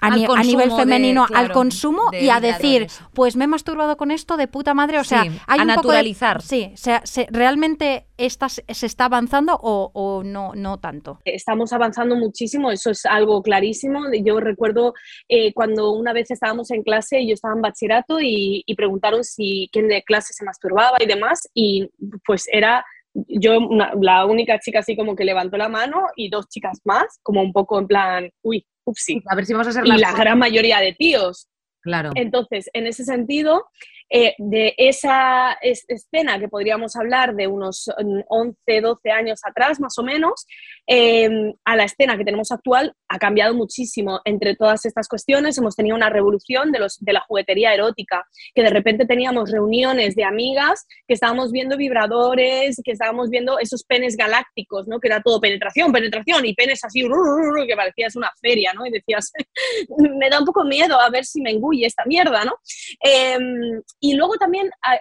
[0.00, 4.48] a, nivel femenino al consumo y a decir, pues me he masturbado con esto de
[4.48, 4.98] puta madre.
[4.98, 6.42] O sea, hay a naturalizar.
[6.42, 11.20] sí, se, realmente esta, se está avanzando o, no, no tanto.
[11.24, 14.00] Estamos avanzando muchísimo, eso es algo clarísimo.
[14.24, 14.94] Yo recuerdo
[15.28, 19.68] eh, cuando una vez estábamos en clase, yo estaba en bachillerato y, y preguntaron si
[19.72, 21.88] quién de clase se masturbaba y demás, y
[22.24, 22.84] pues era
[23.14, 23.58] yo
[24.00, 27.52] la única chica así como que levantó la mano y dos chicas más, como un
[27.52, 29.22] poco en plan, uy, upsi.
[29.26, 31.48] A ver si vamos a ser Y la gran mayoría de tíos.
[31.82, 32.10] Claro.
[32.14, 33.64] Entonces, en ese sentido,
[34.12, 37.88] eh, de esa escena que podríamos hablar de unos
[38.28, 40.46] 11, mm, 12 años atrás, más o menos,
[40.86, 44.20] em, a la escena que tenemos actual, ha cambiado muchísimo.
[44.24, 48.62] Entre todas estas cuestiones hemos tenido una revolución de, los, de la juguetería erótica, que
[48.62, 54.16] de repente teníamos reuniones de amigas que estábamos viendo vibradores, que estábamos viendo esos penes
[54.16, 54.98] galácticos, ¿no?
[54.98, 58.86] que era todo penetración, penetración y penes así, que parecías una feria, ¿no?
[58.86, 59.32] y decías,
[60.18, 62.54] me da un poco miedo a ver si me engulle esta mierda, ¿no?
[63.00, 64.98] Em, y luego también ah,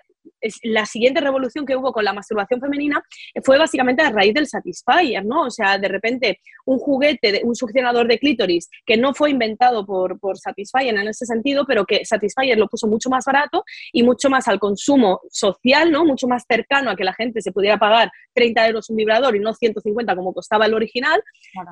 [0.64, 3.02] la siguiente revolución que hubo con la masturbación femenina
[3.44, 5.44] fue básicamente a raíz del Satisfyer, ¿no?
[5.44, 10.20] O sea, de repente un juguete, un succionador de clítoris que no fue inventado por,
[10.20, 14.30] por Satisfyer en ese sentido, pero que Satisfyer lo puso mucho más barato y mucho
[14.30, 16.06] más al consumo social, ¿no?
[16.06, 19.40] Mucho más cercano a que la gente se pudiera pagar 30 euros un vibrador y
[19.40, 21.22] no 150 como costaba el original,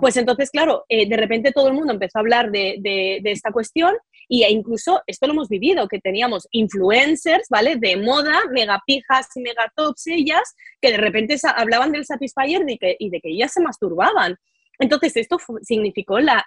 [0.02, 3.32] pues entonces, claro, eh, de repente todo el mundo empezó a hablar de, de, de
[3.32, 3.94] esta cuestión
[4.28, 7.78] y e incluso esto lo hemos vivido, que teníamos influencers, ¿vale?
[7.78, 13.30] De moda, megapijas y megatops ellas, que de repente hablaban del Satisfyer y, de que
[13.30, 14.36] ellas se masturbaban.
[14.80, 16.46] Entonces esto significó la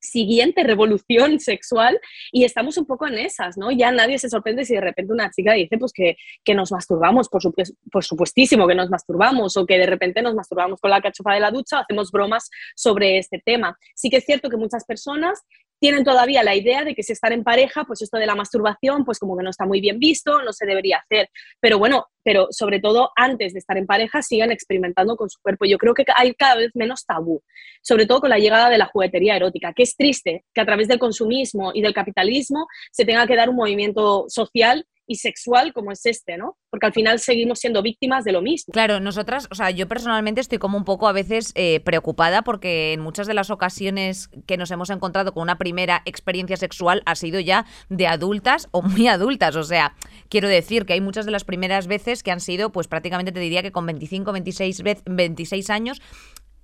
[0.00, 2.00] siguiente revolución sexual
[2.30, 3.72] y estamos un poco en esas, ¿no?
[3.72, 7.28] Ya nadie se sorprende si de repente una chica dice pues que, que nos masturbamos,
[7.28, 7.42] por,
[7.90, 11.40] por, supuestísimo que nos masturbamos o que de repente nos masturbamos con la cachofa de
[11.40, 13.76] la ducha, hacemos bromas sobre este tema.
[13.96, 15.42] Sí que es cierto que muchas personas
[15.78, 19.04] tienen todavía la idea de que si están en pareja, pues esto de la masturbación,
[19.04, 21.30] pues como que no está muy bien visto, no se debería hacer.
[21.60, 25.64] Pero bueno, pero sobre todo antes de estar en pareja, sigan experimentando con su cuerpo.
[25.64, 27.42] Yo creo que hay cada vez menos tabú,
[27.82, 30.88] sobre todo con la llegada de la juguetería erótica, que es triste que a través
[30.88, 35.90] del consumismo y del capitalismo se tenga que dar un movimiento social y sexual como
[35.90, 36.58] es este, ¿no?
[36.70, 38.72] Porque al final seguimos siendo víctimas de lo mismo.
[38.72, 42.92] Claro, nosotras, o sea, yo personalmente estoy como un poco a veces eh, preocupada porque
[42.92, 47.14] en muchas de las ocasiones que nos hemos encontrado con una primera experiencia sexual ha
[47.14, 49.56] sido ya de adultas o muy adultas.
[49.56, 49.96] O sea,
[50.28, 53.40] quiero decir que hay muchas de las primeras veces que han sido, pues prácticamente te
[53.40, 56.02] diría que con 25, 26, 26 años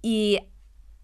[0.03, 0.41] y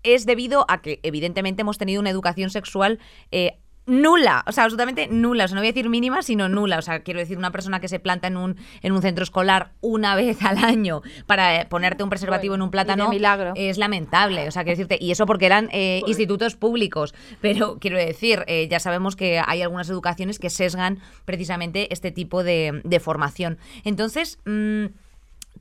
[0.03, 2.99] es debido a que evidentemente hemos tenido una educación sexual
[3.31, 3.59] eh,
[3.91, 6.83] nula, o sea, absolutamente nula, o sea, no voy a decir mínima, sino nula, o
[6.83, 10.15] sea, quiero decir, una persona que se planta en un, en un centro escolar una
[10.21, 13.53] vez al año para eh, ponerte un preservativo en un plátano milagro.
[13.57, 17.99] es lamentable, o sea, quiero decirte, y eso porque eran eh, institutos públicos, pero quiero
[17.99, 23.01] decir, eh, ya sabemos que hay algunas educaciones que sesgan precisamente este tipo de, de
[23.01, 23.59] formación.
[23.85, 24.87] Entonces, mmm,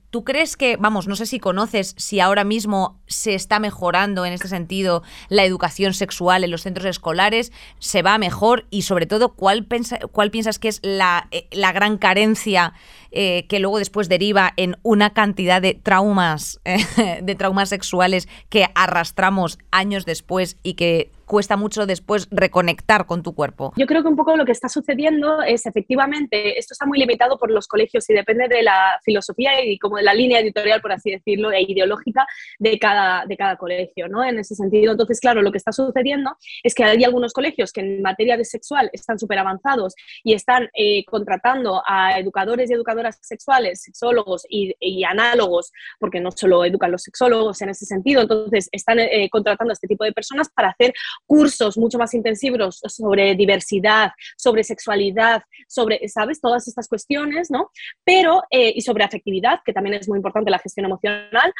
[0.10, 4.34] ¿Tú crees que, vamos, no sé si conoces si ahora mismo se está mejorando en
[4.34, 7.52] este sentido la educación sexual en los centros escolares?
[7.78, 8.66] ¿Se va mejor?
[8.72, 12.74] Y sobre todo, ¿cuál, piensas que es la, eh, gran carencia
[13.12, 16.60] eh, que luego después deriva en una cantidad de traumas,
[17.22, 23.36] de traumas sexuales que arrastramos años después y que cuesta mucho después reconectar con tu
[23.36, 23.72] cuerpo.
[23.78, 27.38] Yo creo que un poco lo que está sucediendo es efectivamente, esto está muy limitado
[27.38, 30.92] por los colegios y depende de la filosofía y como de la línea editorial, por
[30.92, 32.26] así decirlo, e ideológica
[32.58, 34.24] de cada, de cada colegio, ¿no?
[34.24, 37.82] En ese sentido, entonces, claro, lo que está sucediendo es que hay algunos colegios que
[37.82, 43.20] en materia de sexual están súper avanzados y están eh, contratando a educadores y educadoras
[43.22, 48.98] sexuales, sexólogos y, análogos, porque no solo educan los sexólogos en ese sentido, entonces están
[48.98, 50.94] eh, contratando a este tipo de personas para hacer
[51.26, 56.42] cursos mucho más intensivos sobre diversidad, sobre sexualidad, sobre, ¿sabes?
[56.42, 57.72] Todas estas cuestiones, ¿no?
[58.04, 61.54] Pero, eh, y sobre afectividad, que también es muy importante la gestión emocional,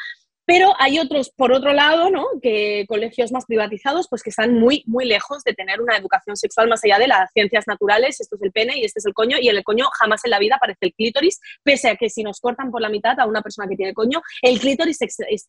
[0.50, 2.26] pero hay otros, por otro lado, ¿no?
[2.42, 6.68] que colegios más privatizados, pues que están muy, muy lejos de tener una educación sexual
[6.68, 8.20] más allá de las ciencias naturales.
[8.20, 9.38] Esto es el pene y este es el coño.
[9.40, 12.40] Y el coño jamás en la vida aparece el clítoris, pese a que si nos
[12.40, 14.98] cortan por la mitad a una persona que tiene coño, el clítoris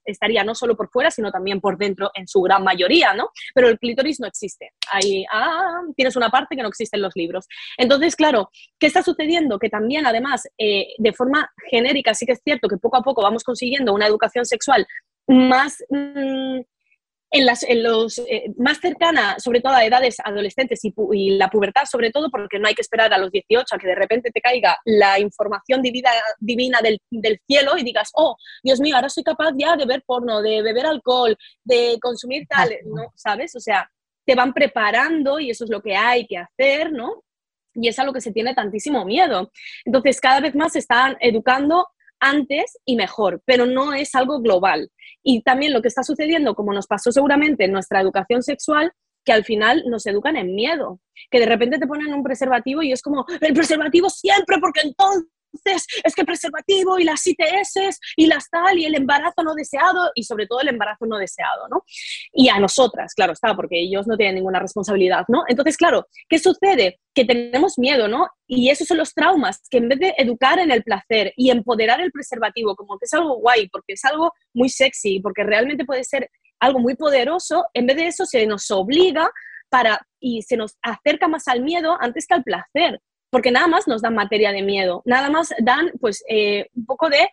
[0.04, 3.30] estaría no solo por fuera, sino también por dentro en su gran mayoría, ¿no?
[3.54, 4.72] Pero el clítoris no existe.
[4.92, 7.46] Ahí, ah, tienes una parte que no existe en los libros.
[7.78, 9.58] Entonces, claro, ¿qué está sucediendo?
[9.58, 13.22] Que también, además, eh, de forma genérica, sí que es cierto que poco a poco
[13.22, 14.86] vamos consiguiendo una educación sexual
[15.30, 16.60] más mm,
[17.32, 21.84] en, las, en los eh, más cercana, sobre todo a edades adolescentes y, la pubertad,
[21.84, 24.40] sobre todo porque no hay que esperar a los 18 a que de repente te
[24.40, 29.22] caiga la información divina, divina del, del, cielo y digas, oh, Dios mío, ahora soy
[29.22, 33.12] capaz ya de ver porno, de beber alcohol, de consumir tal, ¿no?
[33.14, 33.54] ¿Sabes?
[33.54, 33.88] O sea,
[34.26, 37.22] te van preparando y eso es lo que hay que hacer, ¿no?
[37.74, 39.52] Y es a lo que se tiene tantísimo miedo.
[39.84, 41.86] Entonces, cada vez más se están educando
[42.20, 44.90] antes y mejor, pero no es algo global.
[45.22, 48.92] Y también lo que está sucediendo, como nos pasó seguramente en nuestra educación sexual,
[49.24, 52.92] que al final nos educan en miedo, que de repente te ponen un preservativo y
[52.92, 58.26] es como, el preservativo siempre, porque entonces entonces es que preservativo y las ITS y
[58.26, 61.84] las tal y el embarazo no deseado y sobre todo el embarazo no deseado, ¿no?
[62.32, 65.44] Y a nosotras, claro está, porque ellos no tienen ninguna responsabilidad, ¿no?
[65.48, 67.00] Entonces, claro, ¿qué sucede?
[67.14, 68.28] Que tenemos miedo, ¿no?
[68.46, 72.00] Y esos son los traumas, que en vez de educar en el placer y empoderar
[72.00, 76.04] el preservativo, como que es algo guay, porque es algo muy sexy, porque realmente puede
[76.04, 79.30] ser algo muy poderoso, en vez de eso se nos obliga
[79.70, 83.86] para y se nos acerca más al miedo antes que al placer porque nada más
[83.86, 87.28] nos dan materia de miedo, nada más dan pues eh, un poco de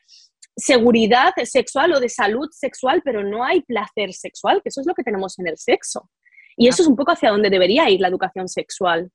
[0.55, 4.93] seguridad sexual o de salud sexual, pero no hay placer sexual, que eso es lo
[4.93, 6.09] que tenemos en el sexo.
[6.55, 9.11] Y eso es un poco hacia donde debería ir la educación sexual.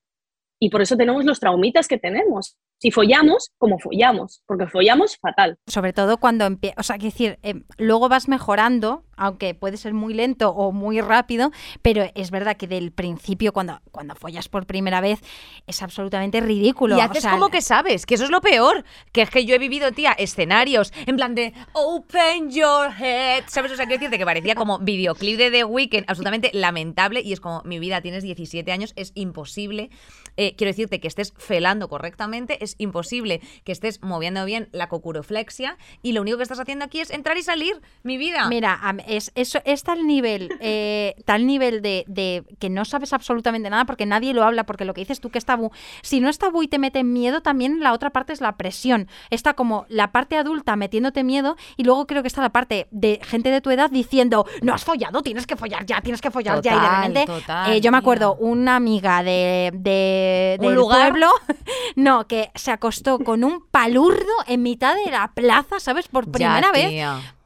[0.61, 5.57] Y por eso tenemos los traumitas que tenemos si follamos, como follamos, porque follamos fatal.
[5.69, 9.95] Sobre todo cuando empieza, o sea, que decir, em, luego vas mejorando, aunque puede ser
[9.95, 11.51] muy lento o muy rápido,
[11.83, 15.21] pero es verdad que del principio, cuando, cuando follas por primera vez,
[15.67, 16.97] es absolutamente ridículo.
[16.97, 19.59] Y haces como que sabes, que eso es lo peor, que es que yo he
[19.59, 23.73] vivido, tía, escenarios en plan de Open your head, ¿sabes?
[23.73, 27.41] O sea, quiero decirte que parecía como videoclip de The Weeknd, absolutamente lamentable, y es
[27.41, 29.91] como, mi vida, tienes 17 años, es imposible.
[30.37, 35.77] Eh, quiero decirte que estés felando correctamente, es imposible que estés moviendo bien la cocuroflexia
[36.03, 38.49] y lo único que estás haciendo aquí es entrar y salir, mi vida.
[38.49, 43.71] Mira, es, eso, es tal nivel, eh, tal nivel de, de que no sabes absolutamente
[43.71, 45.71] nada porque nadie lo habla, porque lo que dices tú que es tabú.
[46.03, 49.09] Si no es tabú y te mete miedo, también la otra parte es la presión.
[49.31, 53.21] Está como la parte adulta metiéndote miedo y luego creo que está la parte de
[53.23, 56.63] gente de tu edad diciendo, no has follado, tienes que follar ya, tienes que follar
[56.63, 56.75] ya.
[56.75, 61.11] Y de repente, total, eh, yo me acuerdo, una amiga de, de ¿Un del lugar?
[61.11, 61.29] pueblo,
[61.97, 66.09] no, que se acostó con un palurdo en mitad de la plaza, ¿sabes?
[66.09, 66.93] Por Ya, primera vez.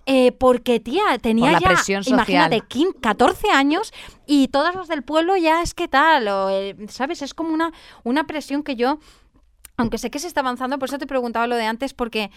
[0.09, 3.93] Eh, porque, tía, tenía Por ya, presión imagínate, 15, 14 años
[4.25, 7.23] y todos los del pueblo ya es que tal, o, eh, ¿sabes?
[7.23, 7.73] Es como una,
[8.05, 9.01] una presión que yo,
[9.77, 12.31] aunque sé que se está avanzando, por eso te preguntaba lo de antes, porque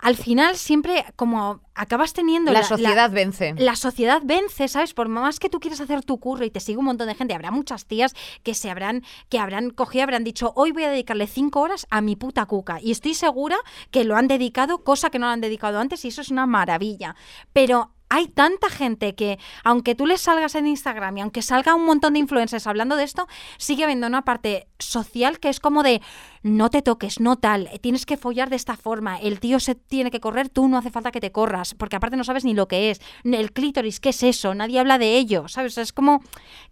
[0.00, 3.54] al final siempre como acabas teniendo La sociedad vence.
[3.56, 4.94] la sociedad vence, ¿sabes?
[4.94, 7.34] Por más que tú quieras hacer tu curro y te sigue un montón de gente,
[7.34, 11.26] habrá muchas tías que se habrán, que habrán cogido, habrán dicho, hoy voy a dedicarle
[11.26, 12.78] cinco horas a mi puta cuca.
[12.80, 13.56] Y estoy segura
[13.90, 16.46] que lo han dedicado, cosa que no lo han dedicado antes, y eso es una
[16.46, 17.14] maravilla.
[17.52, 21.86] Pero hay tanta gente que, aunque tú les salgas en Instagram y aunque salga un
[21.86, 26.02] montón de influencers hablando de esto, sigue habiendo una parte social que es como de
[26.42, 29.74] no te toques, no tal, eh, tienes que follar de esta forma, el tío se
[29.74, 32.54] tiene que correr, tú no hace falta que te corras, porque aparte no sabes ni
[32.54, 34.54] lo que es, el clítoris, ¿qué es eso?
[34.54, 35.78] Nadie habla de ello, ¿sabes?
[35.78, 36.22] Es como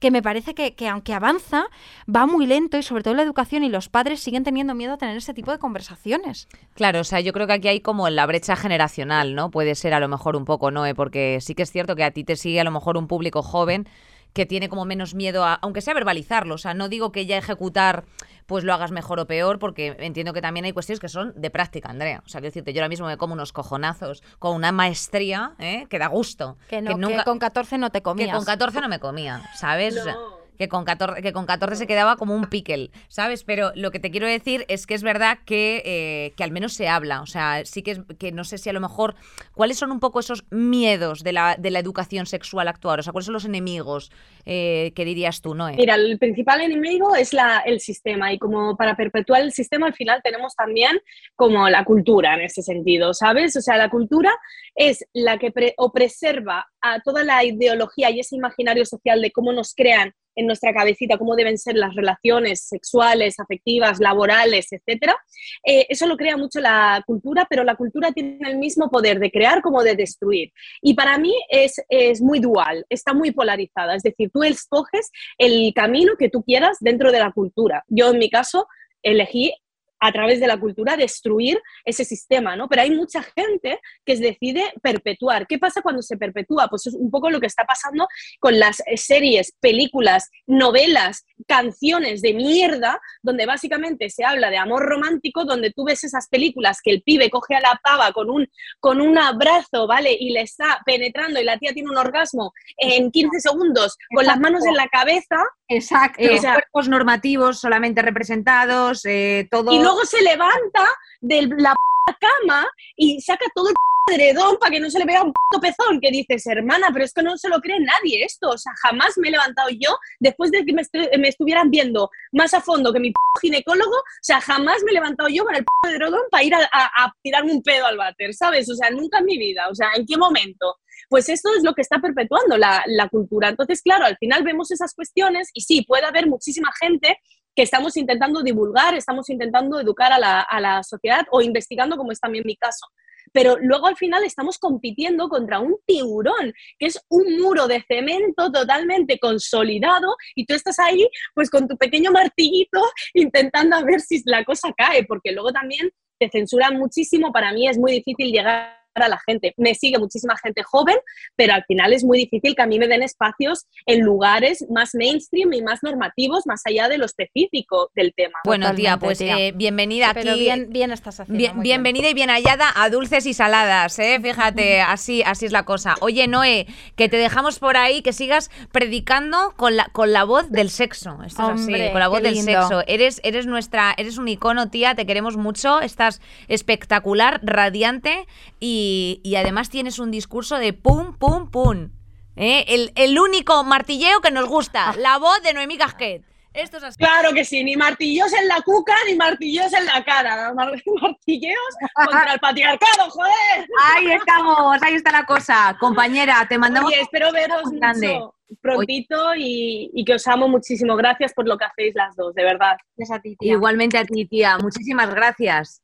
[0.01, 1.67] que me parece que, que aunque avanza,
[2.13, 4.99] va muy lento y sobre todo la educación y los padres siguen teniendo miedo a
[4.99, 6.49] tener este tipo de conversaciones.
[6.75, 9.51] Claro, o sea, yo creo que aquí hay como la brecha generacional, ¿no?
[9.51, 10.85] Puede ser a lo mejor un poco, ¿no?
[10.97, 13.43] Porque sí que es cierto que a ti te sigue a lo mejor un público
[13.43, 13.89] joven
[14.33, 17.39] que tiene como menos miedo a, aunque sea verbalizarlo, o sea, no digo que ya
[17.39, 18.05] ejecutar
[18.47, 21.51] pues lo hagas mejor o peor, porque entiendo que también hay cuestiones que son de
[21.51, 22.23] práctica, Andrea.
[22.25, 25.87] O sea, quiero decirte, yo ahora mismo me como unos cojonazos con una maestría ¿eh?
[25.91, 26.57] que da gusto.
[26.69, 28.29] Que, no, que nunca- con 14 no te comías.
[28.31, 29.99] que con 14 no me comía, ¿sabes?
[29.99, 30.17] O sea,
[30.59, 33.45] que con 14, que con 14 se quedaba como un pickle, ¿sabes?
[33.45, 36.73] Pero lo que te quiero decir es que es verdad que, eh, que al menos
[36.73, 37.23] se habla.
[37.23, 39.15] O sea, sí que es que no sé si a lo mejor.
[39.55, 43.01] ¿Cuáles son un poco esos miedos de la, de la educación sexual actual?
[43.01, 44.11] O sea, ¿cuáles son los enemigos
[44.45, 45.77] eh, que dirías tú, Noé?
[45.77, 49.95] Mira, el principal enemigo es la, el sistema y como para perpetuar el sistema al
[49.95, 51.01] final tenemos también
[51.37, 53.57] como la cultura en ese sentido, ¿sabes?
[53.57, 54.33] O sea, la cultura
[54.75, 59.53] es la que o preserva a toda la ideología y ese imaginario social de cómo
[59.53, 65.17] nos crean en nuestra cabecita cómo deben ser las relaciones sexuales, afectivas, laborales, etcétera.
[65.65, 69.31] Eh, eso lo crea mucho la cultura, pero la cultura tiene el mismo poder de
[69.31, 70.53] crear como de destruir.
[70.81, 73.95] Y para mí es, es muy dual, está muy polarizada.
[73.95, 77.85] Es decir, tú escoges el camino que tú quieras dentro de la cultura.
[77.89, 78.67] Yo, en mi caso,
[79.03, 79.55] elegí
[80.01, 82.69] a través de la cultura destruir ese sistema, ¿no?
[82.69, 85.47] Pero hay mucha gente que decide perpetuar.
[85.47, 86.69] ¿Qué pasa cuando se perpetúa?
[86.69, 88.07] Pues es un poco lo que está pasando
[88.41, 95.45] con las series, películas, novelas, canciones de mierda, donde básicamente se habla de amor romántico,
[95.45, 98.49] donde tú ves esas películas que el pibe coge a la pava con un,
[98.81, 100.17] con un abrazo, ¿vale?
[100.19, 104.39] Y le está penetrando y la tía tiene un orgasmo en 15 segundos con las
[104.39, 105.37] manos en la cabeza
[105.69, 106.23] Exacto.
[106.23, 109.73] Eh, o sea- cuerpos normativos solamente representados, eh, todo.
[109.73, 110.87] y luego se levanta
[111.21, 111.75] de la
[112.21, 113.75] cama y saca todo el
[114.15, 117.13] edredón para que no se le vea un puto pezón, que dices, hermana, pero es
[117.13, 120.51] que no se lo cree nadie esto, o sea, jamás me he levantado yo después
[120.51, 124.41] de que me, estu- me estuvieran viendo más a fondo que mi ginecólogo, o sea,
[124.41, 127.63] jamás me he levantado yo con el edredón para ir a, a- a tirarme un
[127.63, 128.71] pedo al váter, ¿sabes?
[128.71, 130.77] O sea, nunca en mi vida, o sea, ¿en qué momento?
[131.11, 133.49] Pues esto es lo que está perpetuando la, la cultura.
[133.51, 137.19] Entonces, claro, al final vemos esas cuestiones y sí, puede haber muchísima gente
[137.59, 142.13] que estamos intentando divulgar, estamos intentando educar a la, a la sociedad o investigando, como
[142.13, 142.87] es también mi caso.
[143.33, 148.53] Pero luego al final estamos compitiendo contra un tiburón, que es un muro de cemento
[148.53, 152.81] totalmente consolidado y tú estás ahí pues con tu pequeño martillito
[153.13, 155.91] intentando a ver si la cosa cae, porque luego también
[156.21, 159.55] te censuran muchísimo, para mí es muy difícil llegar a la gente.
[159.57, 160.97] Me sigue muchísima gente joven,
[161.37, 164.95] pero al final es muy difícil que a mí me den espacios en lugares más
[164.95, 168.39] mainstream y más normativos, más allá de lo específico del tema.
[168.45, 169.39] Bueno, tía, pues tía.
[169.39, 170.21] eh, bienvenida aquí.
[170.23, 171.39] Pero bien, bien estás haciendo.
[171.39, 171.83] Bien- muy bien.
[171.83, 174.19] bienvenida y bien hallada a dulces y saladas, ¿eh?
[174.23, 175.95] Fíjate, así, así es la cosa.
[176.01, 180.51] Oye, Noé, que te dejamos por ahí, que sigas predicando con la, con la voz
[180.51, 181.19] del sexo.
[181.27, 182.83] Esto es Hombre, así, con la voz del sexo.
[182.87, 188.27] Eres, eres nuestra, eres un icono, tía, te queremos mucho, estás espectacular, radiante
[188.61, 188.88] y,
[189.23, 191.91] y además tienes un discurso de pum, pum, pum.
[192.37, 192.65] ¿eh?
[192.69, 196.25] El, el único martilleo que nos gusta, la voz de Noemí Casquet.
[196.55, 196.99] Esto es así.
[196.99, 200.53] Claro que sí, ni martillos en la cuca ni martillos en la cara.
[200.55, 200.73] Mar-
[201.03, 203.69] Martilleos contra el patriarcado, joder.
[203.95, 205.77] Ahí estamos, ahí está la cosa.
[205.79, 206.91] Compañera, te mandamos.
[206.91, 210.97] Oye, espero veros mucho prontito y, y que os amo muchísimo.
[210.97, 212.77] Gracias por lo que hacéis las dos, de verdad.
[212.97, 213.53] Gracias a ti, tía.
[213.53, 214.57] Igualmente a ti, tía.
[214.59, 215.83] Muchísimas gracias.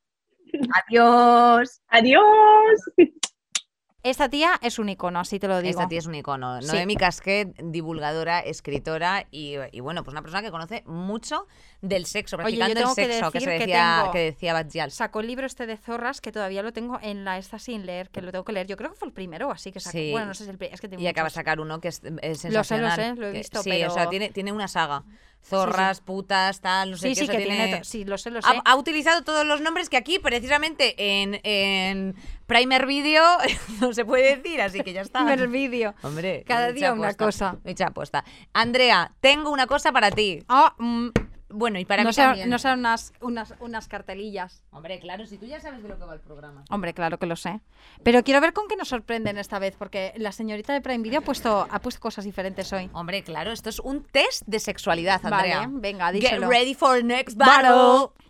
[0.88, 1.80] Adiós.
[1.88, 2.22] Adiós.
[4.02, 5.70] Esta tía es un icono, así te lo digo.
[5.70, 6.60] Esta tía es un icono.
[6.60, 6.66] Sí.
[6.68, 11.46] Noemi Casquet, divulgadora, escritora y, y, bueno, pues una persona que conoce mucho
[11.80, 14.12] del sexo, Oye, yo practicando tengo el que sexo, que, se decir que decía, tengo-
[14.12, 14.90] que decía.
[14.90, 18.10] Sacó el libro este de Zorras, que todavía lo tengo en la esta sin leer,
[18.10, 18.66] que lo tengo que leer.
[18.66, 19.96] Yo creo que fue el primero, así que sacó.
[19.96, 20.10] Sí.
[20.10, 21.34] Bueno, no sé si el primero, es que tengo Y acaba de muchos.
[21.36, 22.96] sacar uno que es, es Lo sé, lo sensacional.
[22.96, 25.02] sé, lo he que- visto, Sí, pero- o sea, tiene, tiene una saga.
[25.44, 27.14] Zorras, putas, tal, no sé qué.
[27.14, 27.85] sí, o sea, que tiene...
[27.85, 28.48] Sí, lo sé, lo sé.
[28.48, 32.14] Ha, ha utilizado todos los nombres que aquí, precisamente en, en
[32.46, 33.23] Primer Video,
[33.81, 35.18] no se puede decir, así que ya está.
[35.27, 35.94] Primer vídeo.
[36.02, 37.58] Hombre, Cada día una cosa.
[37.62, 38.25] me echa aposta.
[38.54, 40.42] Andrea, tengo una cosa para ti.
[40.48, 41.08] Ah, mm,
[41.57, 42.50] Bueno, y para no, mí sean, también.
[42.50, 44.65] no sean unas, unas, unas cartelillas.
[44.73, 46.65] Hombre, claro, si tú ya sabes de lo que va el programa.
[46.69, 47.61] Hombre, claro que lo sé.
[48.02, 51.21] Pero quiero ver con qué nos sorprenden esta vez, porque la señorita de Prime Video
[51.21, 52.90] ha puesto, ha puesto cosas diferentes hoy.
[52.92, 55.61] Hombre, claro, esto es un test de sexualidad, Andrea.
[55.61, 56.48] Vale, venga, Get díselo.
[56.48, 57.71] ready for next Battle.
[57.71, 58.25] battle.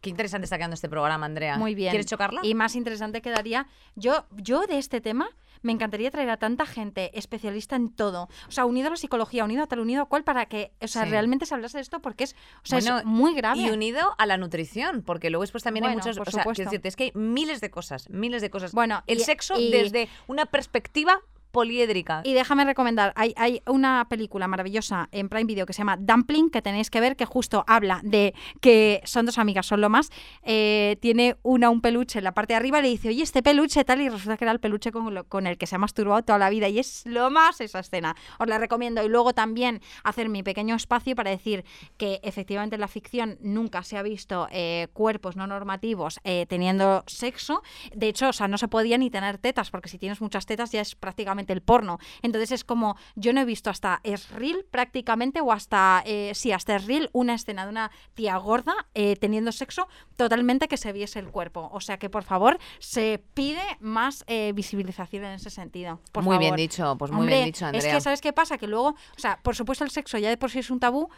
[0.00, 1.56] Qué interesante está quedando este programa, Andrea.
[1.58, 1.90] Muy bien.
[1.90, 2.40] ¿Quieres chocarla?
[2.44, 3.66] Y más interesante quedaría.
[3.96, 5.28] Yo, yo de este tema
[5.62, 8.28] me encantaría traer a tanta gente especialista en todo.
[8.48, 10.88] O sea, unido a la psicología, unido a tal, unido a cual, para que, o
[10.88, 11.10] sea, Sí.
[11.10, 13.60] realmente se hablase de esto porque es, o sea, Bueno, es muy grave.
[13.60, 16.64] Y unido a la nutrición, porque luego después también hay Bueno, por o sea, supuesto.
[16.64, 18.72] decirte, es que hay miles de cosas, miles de cosas.
[18.72, 22.22] Bueno, el y- sexo y- desde una perspectiva poliédrica.
[22.24, 26.50] Y déjame recomendar, hay, hay una película maravillosa en Prime Video que se llama Dumpling,
[26.50, 30.10] que tenéis que ver, que justo habla de que son dos amigas, son lo más.
[30.42, 33.42] eh, tiene una un peluche en la parte de arriba y le dice, oye, este
[33.42, 36.22] peluche tal, y resulta que era el peluche con, con el que se ha masturbado
[36.22, 36.68] toda la vida.
[36.68, 38.16] Y es lo más esa escena.
[38.38, 39.02] Os la recomiendo.
[39.04, 41.64] Y luego también hacer mi pequeño espacio para decir
[41.96, 47.04] que efectivamente en la ficción nunca se ha visto eh, cuerpos no normativos eh, teniendo
[47.06, 47.62] sexo.
[47.94, 50.72] De hecho, o sea, no se podía ni tener tetas, porque si tienes muchas tetas
[50.72, 51.98] ya es prácticamente el porno.
[52.22, 56.52] Entonces es como, yo no he visto hasta es real prácticamente, o hasta, eh, sí,
[56.52, 60.92] hasta es real, una escena de una tía gorda eh, teniendo sexo totalmente que se
[60.92, 61.68] viese el cuerpo.
[61.72, 66.00] O sea que, por favor, se pide más eh, visibilización en ese sentido.
[66.12, 67.86] Por muy bien dicho, pues muy Hombre, bien dicho, Andrea.
[67.86, 68.58] Es que, ¿sabes qué pasa?
[68.58, 71.08] Que luego, o sea, por supuesto el sexo ya de por sí es un tabú.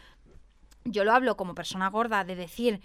[0.83, 2.81] Yo lo hablo como persona gorda de decir,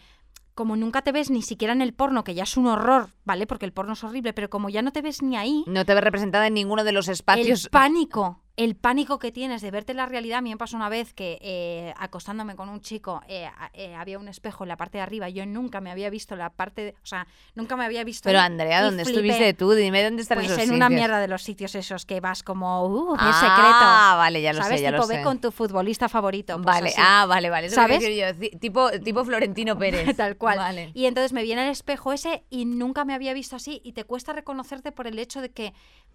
[0.57, 3.47] como nunca te ves ni siquiera en el porno, que ya es un horror, ¿vale?
[3.47, 5.95] Porque el porno es horrible, pero como ya no te ves ni ahí, No te
[5.95, 7.65] ves representada en ninguno de los espacios.
[7.67, 10.39] el pánico, el pánico que tienes de verte en la realidad.
[10.39, 14.19] A mí me pasó una vez que eh, acostándome con un chico eh, eh, había
[14.19, 15.29] un espejo en la parte de arriba.
[15.29, 18.29] Yo nunca me había visto la parte, de- o sea, nunca me había visto.
[18.31, 19.19] Pero Andrea, ¿dónde flipé.
[19.21, 19.73] estuviste tú?
[19.73, 22.87] Dime dónde están Pues esos en una mierda de los sitios esos que vas como,
[22.87, 24.19] uh, qué ah, secreto.
[24.19, 24.79] vale, ya lo ¿Sabes?
[24.79, 25.23] sé, ya tipo, lo ve sé.
[25.23, 26.55] con tu futbolista favorito.
[26.55, 26.97] pues Vale, así.
[26.99, 27.67] ah, vale, vale.
[27.67, 28.03] Eso ¿Sabes?
[28.03, 30.17] Yo, tipo, tipo Florentino Pérez.
[30.17, 30.57] Tal cual.
[30.57, 30.93] Vale.
[30.95, 34.05] Y entonces me viene el espejo ese y nunca me había visto así y te
[34.05, 35.75] cuesta reconocerte por el hecho de que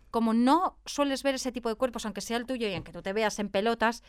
[0.10, 3.01] como no sueles ver ese tipo de cuerpos, aunque sea el tuyo y aunque tú
[3.01, 4.03] te veas en pelotas,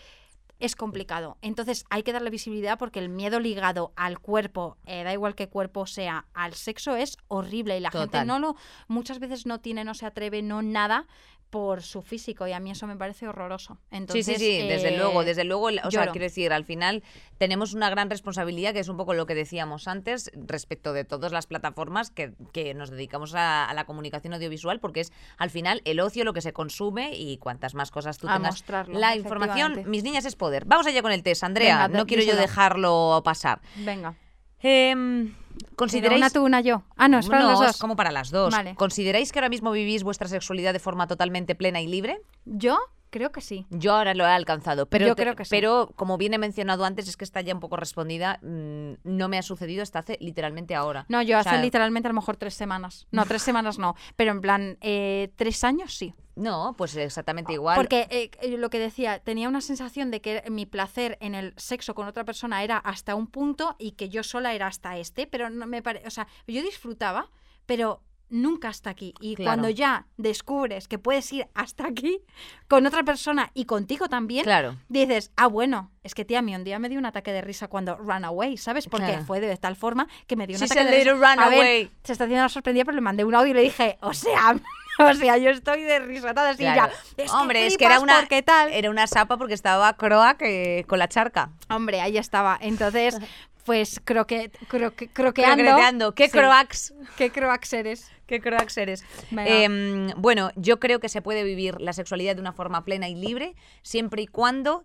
[0.62, 1.38] es complicado.
[1.42, 5.48] Entonces hay que darle visibilidad porque el miedo ligado al cuerpo, eh, da igual qué
[5.48, 8.56] cuerpo sea, al sexo es horrible y la gente no lo,
[8.86, 11.06] muchas veces no tiene, no se atreve, no nada
[11.52, 13.76] por su físico y a mí eso me parece horroroso.
[13.90, 17.02] Entonces, sí, sí, sí, desde eh, luego, desde luego, o sea, quiero decir, al final
[17.36, 21.30] tenemos una gran responsabilidad, que es un poco lo que decíamos antes, respecto de todas
[21.30, 25.82] las plataformas que, que nos dedicamos a, a la comunicación audiovisual, porque es al final
[25.84, 28.54] el ocio lo que se consume y cuantas más cosas tú A tengas.
[28.54, 30.64] mostrarlo, la información, mis niñas, es poder.
[30.64, 33.60] Vamos allá con el test, Andrea, Venga, no quiero yo dejarlo pasar.
[33.76, 34.14] Venga.
[34.62, 36.82] Em, Pero ¿Consideráis Una tú, una yo.
[36.96, 37.70] Ah, no, es para no, los dos.
[37.70, 38.52] es como para las dos.
[38.52, 38.74] Vale.
[38.76, 42.20] ¿Consideráis que ahora mismo vivís vuestra sexualidad de forma totalmente plena y libre?
[42.44, 42.78] Yo
[43.12, 43.66] creo que sí.
[43.70, 45.50] Yo ahora lo he alcanzado, pero, Yo te- creo que sí.
[45.50, 48.40] pero como bien he mencionado antes, es que está ya un poco respondida.
[48.42, 51.06] mm, no me ha sucedido hasta hace literalmente ahora.
[51.08, 53.06] No, yo O hace sea, literalmente a lo mejor tres semanas.
[53.12, 53.94] No, tres semanas no.
[54.16, 56.14] Pero en plan, eh, tres años sí.
[56.34, 57.76] No, pues exactamente igual.
[57.76, 61.94] Porque eh, lo que decía, tenía una sensación de que mi placer en el sexo
[61.94, 65.50] con otra persona era hasta un punto y que yo sola era hasta este, pero
[65.50, 66.02] no me pare...
[66.06, 67.30] O sea, yo disfrutaba,
[67.66, 68.00] pero
[68.32, 69.14] nunca hasta aquí.
[69.20, 69.48] Y Claro.
[69.48, 72.18] cuando ya descubres que puedes ir hasta aquí
[72.66, 74.76] con otra persona y contigo también, Claro.
[74.88, 77.42] dices, ah, bueno, es que tía, a mí un día me dio un ataque de
[77.42, 78.88] risa cuando ran away, ¿sabes?
[78.88, 79.24] Porque Claro.
[79.24, 81.10] fue de tal forma que me dio un She's ataque de risa.
[81.10, 81.90] A ver, runaway.
[82.02, 84.56] se está haciendo sorprendida, pero le mandé un audio y le dije, o sea,
[84.98, 86.90] o sea, yo estoy de risotada así Claro.
[87.16, 87.22] ya.
[87.24, 88.72] Es Hombre, es que era una, tal.
[88.72, 91.50] era una sapa porque estaba croa que, con la charca.
[91.70, 92.58] Hombre, ahí estaba.
[92.60, 93.16] Entonces,
[93.64, 95.64] pues croque, croque, croqueando.
[95.64, 96.14] Croqueteando.
[96.14, 96.32] ¡Qué Sí.
[96.32, 96.94] croax!
[97.16, 98.10] ¿Qué croax eres?
[98.26, 99.04] ¡Qué croax eres!
[99.30, 103.14] Em, bueno, yo creo que se puede vivir la sexualidad de una forma plena y
[103.14, 104.84] libre siempre y cuando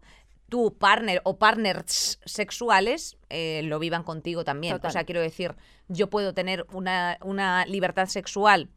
[0.49, 4.75] tu partner o partners sexuales eh, lo vivan contigo también.
[4.75, 4.89] Total.
[4.89, 5.55] O sea, quiero decir,
[5.89, 8.69] yo puedo tener una, una libertad sexual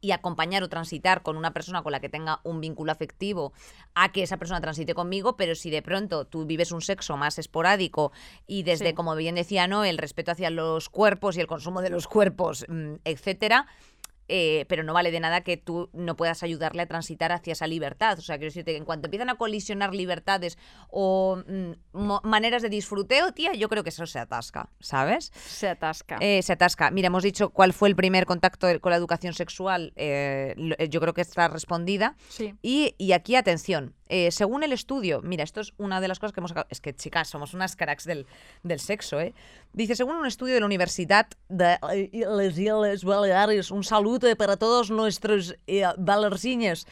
[0.00, 3.52] y acompañar o transitar con una persona con la que tenga un vínculo afectivo
[3.94, 7.38] a que esa persona transite conmigo, pero si de pronto tú vives un sexo más
[7.38, 8.12] esporádico
[8.46, 8.94] y desde, Sí.
[8.94, 9.84] como bien decía, ¿no?
[9.84, 13.66] el respeto hacia los cuerpos y el consumo de los cuerpos, mm, etcétera,
[14.32, 17.66] eh, pero no vale de nada que tú no puedas ayudarle a transitar hacia esa
[17.66, 18.18] libertad.
[18.18, 20.56] O sea, quiero decirte que en cuanto empiezan a colisionar libertades
[20.88, 25.32] o mm, maneras de disfruteo, tía, yo creo que eso se atasca, ¿sabes?
[25.34, 26.16] Se atasca.
[26.20, 26.90] Eh, se atasca.
[26.90, 29.92] Mira, hemos dicho cuál fue el primer contacto con la educación sexual.
[29.96, 30.54] eh,
[30.88, 32.16] yo creo que está respondida.
[32.28, 32.54] sí.
[32.62, 36.32] Y, y aquí, atención, eh, según el estudio, mira, esto es una de las cosas
[36.32, 36.66] que hemos sacado.
[36.70, 38.26] Es que, chicas, somos unas cracks del,
[38.62, 39.34] del sexo, ¿eh?
[39.72, 41.78] Dice, según un estudio de la Universidad de
[42.12, 46.86] les Baleares, un saludo para todos nuestros eh.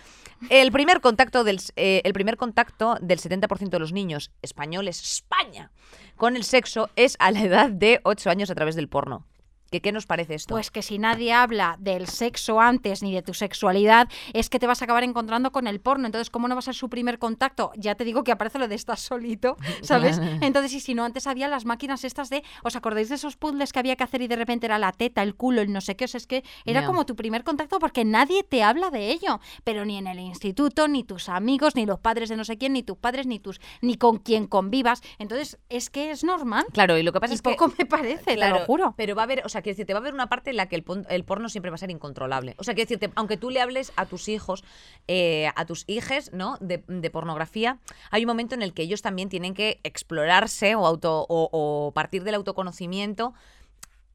[0.51, 5.71] El primer contacto del, eh, el primer contacto del 70% de los niños españoles, España,
[6.17, 9.25] con el sexo es a la edad de 8 años a través del porno.
[9.71, 10.55] ¿Qué, qué nos parece esto?
[10.55, 14.67] Pues que si nadie habla del sexo antes ni de tu sexualidad, es que te
[14.67, 16.07] vas a acabar encontrando con el porno.
[16.07, 17.73] Entonces, ¿cómo no va a ser su primer contacto?
[17.77, 20.19] Ya te digo que aparece lo de estar solito, ¿sabes?
[20.41, 22.43] Entonces, y si no, antes había las máquinas estas de.
[22.63, 25.23] ¿Os acordáis de esos puzzles que había que hacer y de repente era la teta,
[25.23, 26.07] el culo, el no sé qué?
[26.07, 29.41] O sea, es que era como tu primer contacto porque nadie te habla de ello.
[29.65, 32.73] Pero ni en el instituto, ni tus amigos, ni los padres de no sé quién,
[32.73, 35.03] ni tus padres, ni tus ni con quien convivas.
[35.19, 36.67] Entonces, es que es normal.
[36.73, 38.95] Claro, y lo que pasa Y es que poco me parece, te lo juro.
[38.97, 40.67] Pero va a haber, o sea, quiero decirte, va a haber una parte en la
[40.67, 42.55] que el, porno siempre va a ser incontrolable.
[42.59, 44.65] O sea, quiero decirte, aunque tú le hables a tus hijos,
[45.07, 46.57] eh, a tus hijes, ¿no?
[46.61, 46.79] De,
[47.11, 47.79] pornografía,
[48.11, 52.23] hay un momento en el que ellos también tienen que explorarse o, auto, o, partir
[52.25, 53.35] del autoconocimiento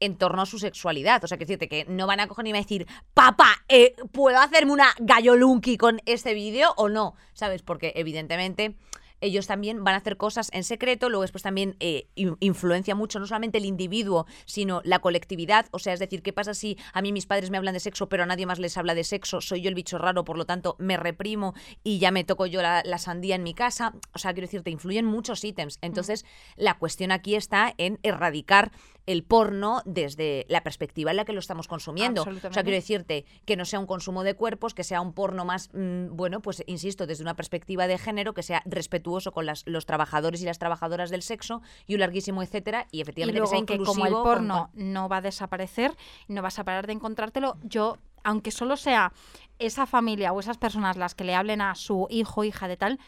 [0.00, 1.22] en torno a su sexualidad.
[1.24, 3.94] O sea, quiero decirte que no van a coger ni van a decir, papá, eh,
[4.12, 7.14] ¿puedo hacerme una gallolunki con este vídeo o no?
[7.32, 7.62] ¿Sabes?
[7.62, 8.76] Porque evidentemente
[9.24, 13.18] ellos también van a hacer cosas en secreto, luego después también eh, in- influencia mucho
[13.18, 17.02] no solamente el individuo, sino la colectividad, o sea, es decir, ¿qué pasa si a
[17.02, 19.40] mí mis padres me hablan de sexo, pero a nadie más les habla de sexo?
[19.40, 22.62] Soy yo el bicho raro, por lo tanto me reprimo y ya me toco yo
[22.62, 23.94] la, la sandía en mi casa.
[24.12, 25.78] O sea, quiero decirte, influyen muchos ítems.
[25.80, 26.24] Entonces,
[26.56, 28.72] la cuestión aquí está en erradicar
[29.06, 32.22] el porno desde la perspectiva en la que lo estamos consumiendo.
[32.22, 35.44] O sea, quiero decirte que no sea un consumo de cuerpos, que sea un porno
[35.44, 39.62] más, mm, bueno, pues insisto, desde una perspectiva de género, que sea respetuoso con las-
[39.66, 43.46] los trabajadores y las trabajadoras del sexo y un larguísimo etcétera, y Y efectivamente que
[43.46, 43.92] sea inclusivo.
[43.92, 45.94] como el con- porno no va a desaparecer,
[46.28, 49.12] no vas a parar de encontrártelo, yo, aunque solo sea
[49.58, 52.98] esa familia o esas personas las que le hablen a su hijo, hija de tal,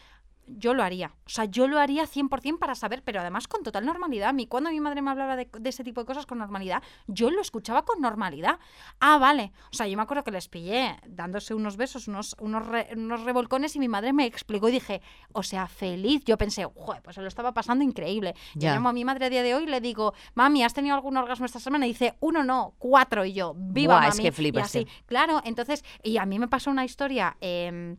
[0.47, 1.13] yo lo haría.
[1.25, 4.29] O sea, yo lo haría 100% para saber, pero además con total normalidad.
[4.29, 6.81] A mí, cuando mi madre me hablaba de, de ese tipo de cosas con normalidad,
[7.07, 8.59] yo lo escuchaba con normalidad.
[8.99, 9.51] Ah, vale.
[9.71, 13.23] O sea, yo me acuerdo que les pillé dándose unos besos, unos, unos, re- unos
[13.23, 15.01] revolcones y mi madre me explicó y dije,
[15.33, 16.23] o sea, feliz.
[16.25, 18.33] Yo pensé, joder, pues se lo estaba pasando increíble.
[18.55, 20.95] Yo llamo a mi madre a día de hoy y le digo, mami, ¿has tenido
[20.95, 21.85] algún orgasmo esta semana?
[21.85, 23.25] Y dice, uno no, cuatro.
[23.25, 24.23] Y yo, viva Buah, es mami.
[24.23, 24.87] que y flipas, así.
[25.05, 27.35] Claro, entonces, y a mí me pasó una historia.
[27.41, 27.97] em,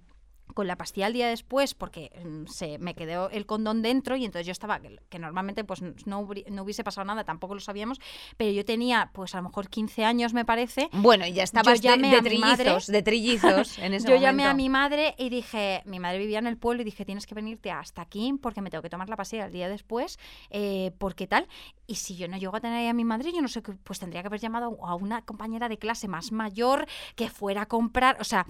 [0.55, 4.24] con la pastilla al día después porque mm, se me quedó el condón dentro y
[4.24, 8.01] entonces yo estaba que, normalmente pues no, no hubiese pasado nada tampoco lo sabíamos
[8.36, 11.80] pero yo tenía pues a lo mejor 15 años me parece Bueno, y ya estabas
[11.80, 12.64] de, llamé de mi madre.
[12.64, 16.38] trillizos, de trillizos en ese yo llamé a mi madre y dije, mi madre vivía
[16.38, 19.09] en el pueblo y dije, tienes que venirte hasta aquí porque me tengo que tomar
[19.09, 20.18] la pastilla el día después,
[20.51, 21.49] eh, porque tal.
[21.86, 23.72] Y si yo no llego a tener ahí a mi madre, yo no sé, qué,
[23.72, 27.66] pues tendría que haber llamado a una compañera de clase más mayor que fuera a
[27.66, 28.46] comprar, o sea...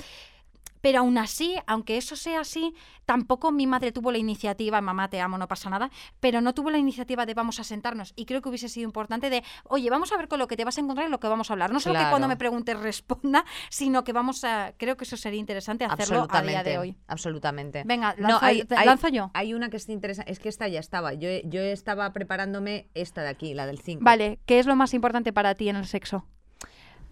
[0.81, 2.75] Pero aún así, aunque eso sea así,
[3.05, 6.71] tampoco mi madre tuvo la iniciativa, mamá te amo, no pasa nada, pero no tuvo
[6.71, 8.13] la iniciativa de vamos a sentarnos.
[8.17, 10.65] Y creo que hubiese sido importante de, oye, vamos a ver con lo que te
[10.65, 11.73] vas a encontrar y lo que vamos a hablar.
[11.73, 15.41] No solo que cuando me preguntes responda, sino que vamos a, creo que eso sería
[15.41, 16.97] interesante hacerlo a día de hoy.
[17.07, 17.83] Absolutamente.
[17.87, 19.31] Venga, No, lanzo, hay- te- hay- lanzo yo.
[19.35, 21.15] Hay una que está interesante, es que esta ya estaba.
[21.15, 24.05] Yo, yo estaba preparándome esta de aquí, la del 5.
[24.05, 26.27] Vale, ¿qué es lo más importante para ti en el sexo?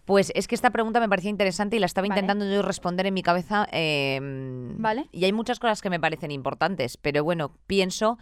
[0.07, 2.21] Pues es que esta pregunta me parecía interesante y la estaba Vale.
[2.21, 3.69] intentando yo responder en mi cabeza.
[3.73, 4.19] eh,
[4.79, 5.07] Vale.
[5.13, 8.19] Y hay muchas cosas que me parecen importantes, pero bueno, pienso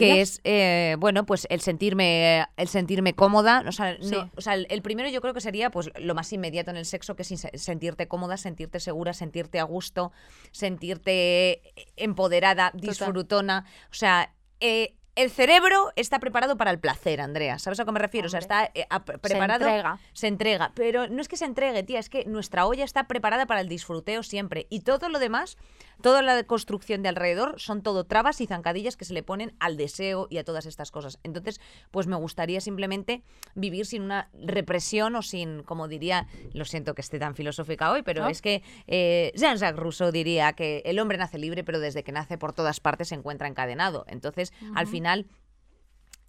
[0.00, 4.54] que es eh, bueno pues el sentirme el sentirme cómoda o sea, no- o sea,
[4.54, 7.22] el, el primero yo creo que sería pues lo más inmediato en el sexo que
[7.22, 10.10] es sentirte cómoda sentirte segura sentirte a gusto
[10.50, 11.62] sentirte
[11.96, 17.58] empoderada disfrutona o sea eh, el cerebro está preparado para el placer, Andrea.
[17.58, 18.26] ¿Sabes a qué me refiero?
[18.26, 19.64] O sea, está eh, a- preparado.
[19.64, 19.98] Se entrega.
[20.12, 20.72] se entrega.
[20.74, 23.68] Pero no es que se entregue, tía, es que nuestra olla está preparada para el
[23.68, 24.66] disfruteo siempre.
[24.70, 25.58] Y todo lo demás,
[26.00, 29.76] toda la construcción de alrededor, son todo trabas y zancadillas que se le ponen al
[29.76, 31.18] deseo y a todas estas cosas.
[31.24, 33.22] Entonces, pues me gustaría simplemente
[33.54, 38.02] vivir sin una represión o sin, como diría, lo siento que esté tan filosófica hoy,
[38.02, 38.28] pero ¿No?
[38.28, 42.38] es que eh, Jean-Jacques Rousseau diría que el hombre nace libre, pero desde que nace
[42.38, 44.04] por todas partes se encuentra encadenado.
[44.06, 45.24] Entonces, al final final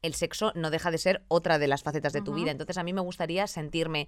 [0.02, 2.50] el sexo no deja de ser otra de las facetas de tu vida.
[2.50, 4.08] Entonces a mí me gustaría sentirme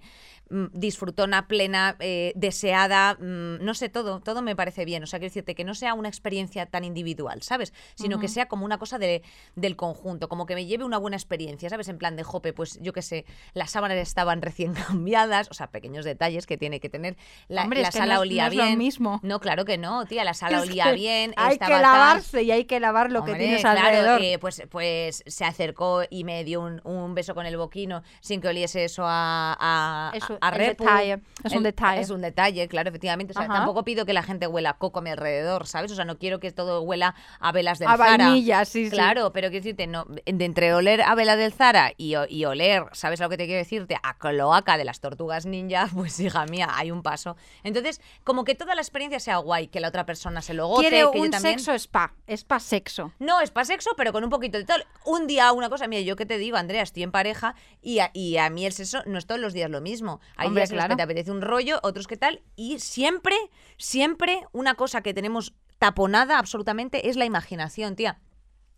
[0.50, 5.04] mm, disfrutona, plena, eh, deseada, mm, no sé, todo, todo me parece bien.
[5.04, 7.72] O sea, quiero decirte que no sea una experiencia tan individual, ¿sabes?
[7.94, 9.22] Sino que sea como una cosa de,
[9.54, 11.86] del conjunto, como que me lleve una buena experiencia, ¿sabes?
[11.88, 15.68] En plan de jope, pues yo qué sé, las sábanas estaban recién cambiadas, o sea,
[15.68, 17.16] pequeños detalles que tiene que tener.
[17.46, 18.78] La, Hombre, la es que sala no olía no es lo bien.
[18.78, 19.20] mismo.
[19.22, 22.64] No, claro que no, tía, la sala Es olía bien, Hay que lavarse y hay
[22.64, 24.20] que lavar lo que tienes claro, alrededor.
[24.22, 28.40] eh, pues, pues se acercó y me dio un, un beso con el boquino sin
[28.40, 30.84] que oliese eso a, a, Es un- a el repu.
[30.84, 32.00] detalle, es un detalle.
[32.00, 33.32] Es un detalle, claro, efectivamente.
[33.32, 35.90] O sea, tampoco pido que la gente huela a coco a mi alrededor, ¿sabes?
[35.92, 38.24] O sea, no quiero que todo huela a velas del a Zara.
[38.26, 38.90] vainilla, sí, sí.
[38.90, 42.84] Claro, pero quiero decirte, no, de entre oler a vela del Zara y, y oler,
[42.92, 43.96] ¿sabes lo que te quiero decirte?
[44.02, 47.36] A cloaca de las tortugas ninja, pues hija mía, hay un paso.
[47.62, 50.88] Entonces, como que toda la experiencia sea guay, que la otra persona se lo goce,
[50.88, 51.58] Quiere que yo un también.
[51.58, 53.12] sexo spa, spa sexo.
[53.18, 54.84] No, es para sexo, pero con un poquito de tal.
[55.04, 58.10] Un día una cosa, mira, yo que te digo, Andrea, estoy en pareja y a,
[58.14, 60.20] y a mí el sexo no es todos los días lo mismo.
[60.36, 60.96] Hay Hombre, días los que claro.
[60.96, 62.42] te apetece un rollo, otros que tal.
[62.56, 63.36] Y siempre,
[63.76, 68.20] siempre una cosa que tenemos taponada absolutamente es la imaginación, tía.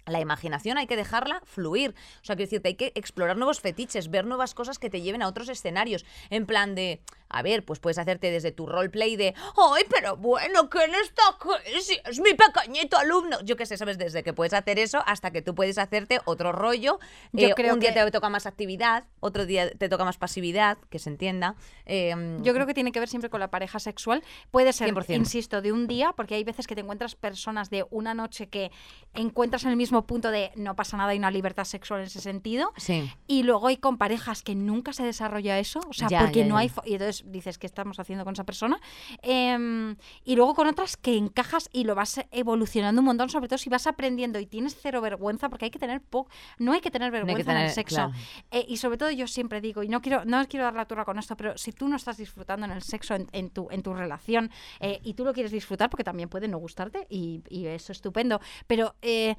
[0.06, 1.94] La imaginación hay que dejarla fluir.
[2.22, 5.20] O sea, quiero decirte, hay que explorar nuevos fetiches, ver nuevas cosas que te lleven
[5.20, 6.04] a otros escenarios.
[6.30, 10.68] En plan de, a ver, pues puedes hacerte desde tu roleplay de, ay, pero bueno,
[10.70, 11.80] ¿quién está aquí?
[11.82, 13.38] Si es mi pequeñito alumno.
[13.42, 13.98] Yo qué sé, ¿sabes?
[13.98, 16.98] Desde que puedes hacer eso hasta que tú puedes hacerte otro rollo.
[17.32, 20.18] Yo Eh, creo un día que- te toca más actividad, otro día te toca más
[20.18, 21.56] pasividad, que se entienda.
[21.84, 24.22] Eh, Yo creo que tiene que ver siempre con la pareja sexual.
[24.50, 25.14] Puede ser, 100%.
[25.16, 28.70] insisto, de un día, porque hay veces que te encuentras personas de una noche que
[29.14, 32.20] encuentras en el mismo punto de no pasa nada y una libertad sexual en ese
[32.20, 32.72] sentido.
[32.76, 33.10] Sí.
[33.26, 36.46] Y luego hay con parejas que nunca se desarrolla eso, o sea, Ya, porque ya,
[36.46, 36.70] no hay...
[36.84, 38.78] Y entonces dices, ¿qué estamos haciendo con esa persona?
[39.22, 43.58] Em, y luego con otras que encajas y lo vas evolucionando un montón, sobre todo
[43.58, 46.30] si vas aprendiendo y tienes cero vergüenza, porque hay que tener poco...
[46.58, 47.96] No hay que tener No vergüenza en el sexo.
[47.96, 48.12] claro.
[48.50, 51.04] Eh, y sobre todo yo siempre digo, y no quiero, no quiero dar la turra
[51.04, 53.82] con esto, pero si tú no estás disfrutando en el sexo, en, en tu, en
[53.82, 54.50] tu relación,
[54.80, 57.98] eh, y tú lo quieres disfrutar, porque también puede no gustarte, y, y eso es
[57.98, 58.94] estupendo, pero...
[59.02, 59.36] eh,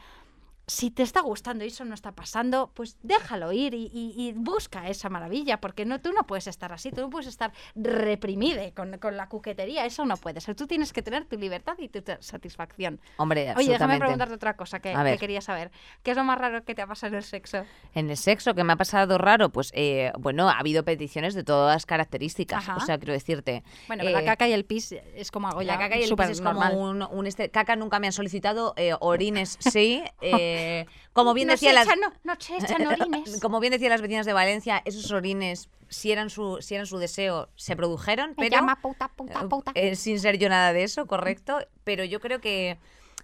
[0.69, 4.33] si te está gustando y eso no está pasando, pues déjalo ir y, y- y
[4.33, 8.69] busca esa maravilla, porque no, tú no puedes estar así, tú no puedes estar reprimida
[8.71, 10.55] con, con la cuquetería, eso no puede ser.
[10.55, 12.99] Tú tienes que tener tu libertad y tu satisfacción.
[13.15, 15.71] Hombre, Oye, déjame preguntarte otra cosa que, quería saber.
[16.03, 17.63] ¿Qué es lo más raro que te ha pasado en el sexo?
[17.93, 21.43] En el sexo, que me ha pasado raro, pues eh, bueno, ha habido peticiones de
[21.45, 22.67] todas características.
[22.67, 22.75] Ajá.
[22.75, 23.63] O sea, quiero decirte.
[23.87, 26.13] Bueno, la eh, caca y el pis es como algo La ya caca y el
[26.15, 30.03] pis es como un, un este, caca nunca me han solicitado, eh, orines sí.
[30.57, 33.39] eh, como bien Nos decía las echan, no, nos echan orines.
[33.41, 36.97] como bien decían las vecinas de Valencia, esos orines, si eran su, si eran su
[36.97, 39.71] deseo, se produjeron, Me pero llama puta, puta, eh, puta.
[39.75, 41.59] eh, sin ser yo nada de eso, correcto.
[41.83, 42.77] Pero yo creo que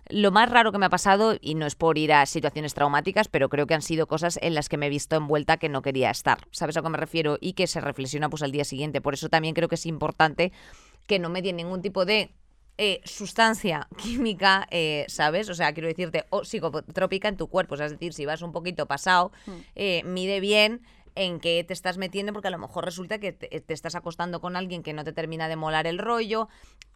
[0.09, 3.27] lo más raro que me ha pasado, y no es por ir a situaciones traumáticas,
[3.29, 5.81] pero creo que han sido cosas en las que me he visto envuelta que no
[5.81, 6.39] quería estar.
[6.51, 7.37] ¿Sabes a qué me refiero?
[7.39, 8.99] Y que se reflexiona pues al día siguiente.
[9.01, 10.51] Por eso también creo que es importante
[11.07, 12.31] que no me den ningún tipo de
[12.77, 15.49] eh, sustancia química, eh, ¿sabes?
[15.49, 17.75] O sea, quiero decirte, o psicotrópica en tu cuerpo.
[17.75, 19.31] O sea, es decir, si vas un poquito pasado,
[19.75, 20.81] eh, mide bien
[21.15, 24.41] en qué te estás metiendo, porque a lo mejor resulta que te, te estás acostando
[24.41, 26.47] con alguien que no te termina de molar el rollo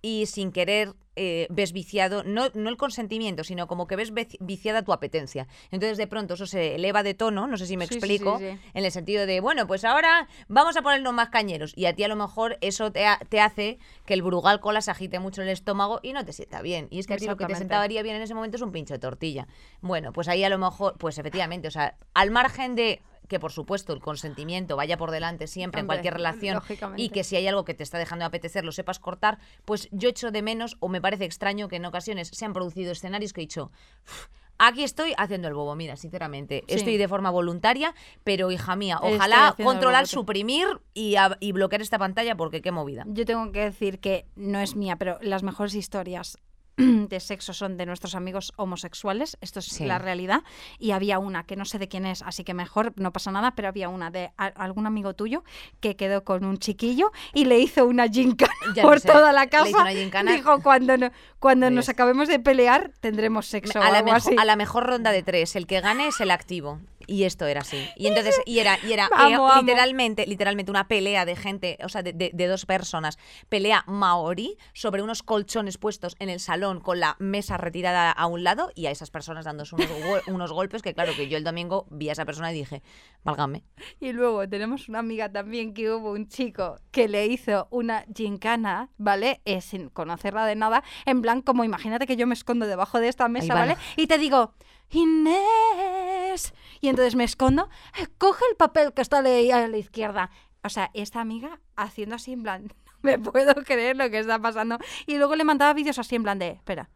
[0.01, 4.84] y sin querer eh, ves viciado, no, no el consentimiento, sino como que ves viciada
[4.84, 5.47] tu apetencia.
[5.72, 8.45] Entonces de pronto eso se eleva de tono, no sé si me Sí, explico, sí,
[8.51, 8.59] sí.
[8.76, 11.74] en el sentido de, bueno, pues ahora vamos a ponernos más cañeros.
[11.76, 14.82] Y a ti a lo mejor eso te, ha- te hace que el brugal cola
[14.82, 16.88] se agite mucho en el estómago y no te sienta bien.
[16.91, 18.72] Y es que a ti lo que te sentaría bien en ese momento es un
[18.72, 19.47] pincho de tortilla.
[19.82, 23.51] Bueno, pues ahí a lo mejor, pues efectivamente, o sea, al margen de que por
[23.51, 26.61] supuesto el consentimiento vaya por delante siempre en cualquier relación
[26.97, 29.89] y que si hay algo que te está dejando de apetecer lo sepas cortar, pues
[29.91, 33.34] yo echo de menos o me parece extraño que en ocasiones se han producido escenarios
[33.34, 33.71] que he dicho,
[34.05, 34.28] "Uf,
[34.59, 36.75] aquí estoy haciendo el bobo, mira, sinceramente, Sí.
[36.75, 41.99] estoy de forma voluntaria, pero hija mía, ojalá controlar, suprimir y, a- y bloquear esta
[41.99, 43.03] pantalla porque qué movida.
[43.07, 46.38] Yo tengo que decir que no es mía, pero las mejores historias
[47.09, 49.86] de sexo son de nuestros amigos homosexuales, esto es Sí.
[49.86, 50.41] la realidad,
[50.80, 53.51] y había una que no sé de quién es, así que mejor no pasa nada,
[53.55, 55.43] pero había una de algún amigo tuyo
[55.80, 59.47] que quedó con un chiquillo y le hizo una gincana Ya por sé, toda la
[59.47, 59.84] casa.
[60.28, 61.89] Dijo, cuando, no- cuando nos Ves.
[61.89, 64.36] acabemos de pelear tendremos sexo o a, la algo mejo- así.
[64.38, 66.80] a la mejor ronda de tres, el que gane es el activo.
[67.08, 67.89] Y esto era así.
[67.95, 69.62] Y entonces, y era, y era Amo, amo.
[69.62, 73.18] literalmente, literalmente una pelea de gente, o sea, de, de- de dos personas.
[73.49, 78.43] Pelea maori sobre unos colchones puestos en el salón con la mesa retirada a un
[78.43, 79.88] lado y a esas personas dándose unos,
[80.28, 82.84] unos golpes que, claro, que yo el domingo vi a esa persona y dije,
[83.24, 83.64] válgame.
[83.99, 88.89] Y luego tenemos una amiga también que hubo un chico que le hizo una gincana,
[88.97, 89.41] ¿vale?
[89.45, 93.08] Eh, sin conocerla de nada, en plan como imagínate que yo me escondo debajo de
[93.08, 93.62] esta mesa, va.
[93.62, 93.78] ¿vale?
[93.95, 94.53] Y te digo,
[94.89, 96.53] Inés.
[96.81, 97.69] Y entonces me escondo,
[97.99, 100.29] "Eh, coge el papel que está ahí a la izquierda.
[100.63, 104.39] O sea, esta amiga haciendo así en plan, no me puedo creer lo que está
[104.39, 104.77] pasando.
[105.05, 106.89] Y luego le mandaba vídeos así en plan de, espera.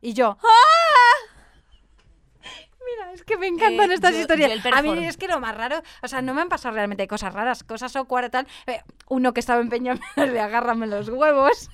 [0.00, 1.30] Y yo, ¡ah!
[2.86, 4.62] Mira, es que me encantan Eh, estas yo- historias.
[4.62, 7.08] yo A mí es que lo más raro, o sea, no me han pasado realmente
[7.08, 8.46] cosas raras, cosas o tal.
[8.66, 11.70] Eh, uno que estaba empeñado de agárrame los huevos.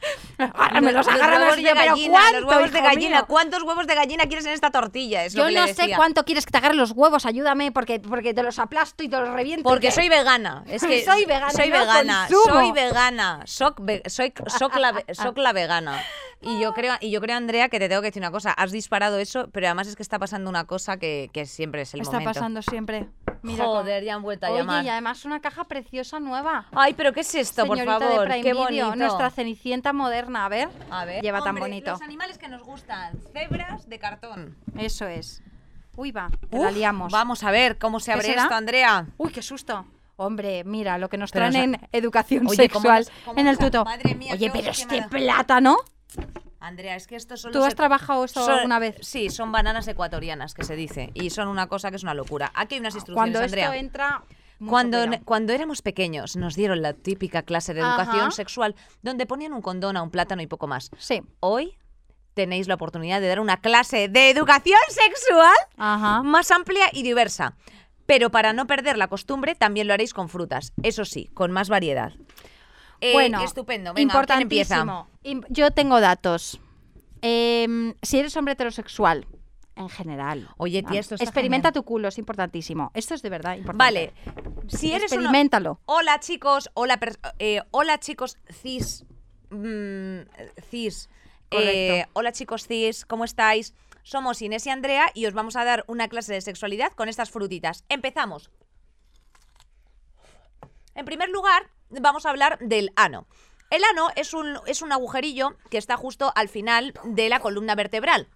[0.38, 3.16] Agárrame los, Los agárrame huevos los, yo, pero gallina, los ¿cuánto, huevos de gallina.
[3.18, 3.26] mío?
[3.28, 5.24] ¿Cuántos huevos de gallina quieres en esta tortilla?
[5.24, 5.96] Es lo Yo que le no sé decía.
[5.96, 9.18] cuánto quieres que te agarre los huevos, ayúdame, porque, porque te los aplasto y te
[9.18, 9.68] los reviento.
[9.68, 10.64] Porque soy vegana.
[10.66, 12.28] Es que Soy vegana, Soy vegana.
[12.28, 13.44] Soy vegana.
[13.80, 16.02] Ve- soy, soc la, soc la vegana.
[16.42, 18.52] Y yo creo, y yo creo, Andrea, que te tengo que decir una cosa.
[18.52, 21.92] Has disparado eso, pero además es que está pasando una cosa que, que siempre es
[21.92, 22.32] el Está momento.
[22.32, 23.08] pasando siempre.
[23.42, 24.84] Mira Joder, ya han vuelto a Oye, llamar.
[24.84, 26.66] y además una caja preciosa nueva.
[26.72, 28.20] Ay, pero ¿qué es esto, por Señorita favor?
[28.20, 28.96] de Prime Qué Video, bonito.
[28.96, 30.68] nuestra cenicienta moderna, a ver.
[30.90, 31.22] A ver.
[31.22, 31.90] Lleva tan bonito.
[31.92, 33.18] Los animales que nos gustan.
[33.32, 34.56] Cebras de cartón.
[34.78, 35.42] Eso es.
[35.96, 37.12] Uy, va, Uf, la liamos.
[37.12, 39.06] Vamos a ver cómo se ¿Qué abre esto, Andrea.
[39.18, 39.84] Uy, qué susto.
[40.16, 43.40] Hombre, mira lo que nos Pero traen nos en educación Oye, ¿cómo sexual nos- cómo
[43.40, 43.84] en el tuto.
[43.84, 45.08] Madre mía, Oye, pero este da.
[45.08, 45.76] plátano.
[46.60, 48.96] Andrea, es que estos son ¿Tú has trabajado esto Son- alguna vez?
[49.00, 51.10] Sí, son bananas ecuatorianas que se dice.
[51.14, 52.52] Y son una cosa que es una locura.
[52.54, 53.64] Aquí hay unas instrucciones, Cuando Andrea.
[53.66, 54.22] esto entra.
[54.66, 55.24] Cuando, cuidado.
[55.24, 58.30] cuando éramos pequeños nos dieron la típica clase de educación Ajá.
[58.30, 60.90] sexual donde ponían un condón a un plátano y poco más.
[60.98, 61.22] Sí.
[61.40, 61.78] Hoy
[62.34, 66.22] tenéis la oportunidad de dar una clase de educación sexual Ajá.
[66.22, 67.56] más amplia y diversa.
[68.06, 70.72] Pero para no perder la costumbre también lo haréis con frutas.
[70.82, 72.12] Eso sí, con más variedad.
[73.00, 73.94] Eh, bueno, estupendo.
[73.94, 75.06] Venga, ¿quién empieza?
[75.48, 76.60] Yo tengo datos.
[77.22, 79.26] Em, si eres hombre heterosexual,
[79.80, 80.48] en general.
[80.56, 81.72] Oye, tía, esto está Experimenta genial.
[81.74, 82.90] tu culo, es importantísimo.
[82.94, 83.78] Esto es de verdad importante.
[83.78, 84.12] Vale.
[84.68, 85.80] Si eres uno- Experimentalo.
[85.86, 87.00] Hola chicos, hola,
[87.38, 89.04] eh, hola chicos cis,
[89.50, 90.20] mm,
[90.70, 91.08] cis.
[91.50, 93.74] Eh, hola chicos cis, ¿cómo estáis?
[94.02, 97.30] Somos Inés y Andrea y os vamos a dar una clase de sexualidad con estas
[97.30, 97.84] frutitas.
[97.88, 98.50] Empezamos.
[100.94, 103.26] En primer lugar, vamos a hablar del ano.
[103.70, 107.74] El ano es un, es un agujerillo que está justo al final de la columna
[107.76, 108.28] vertebral,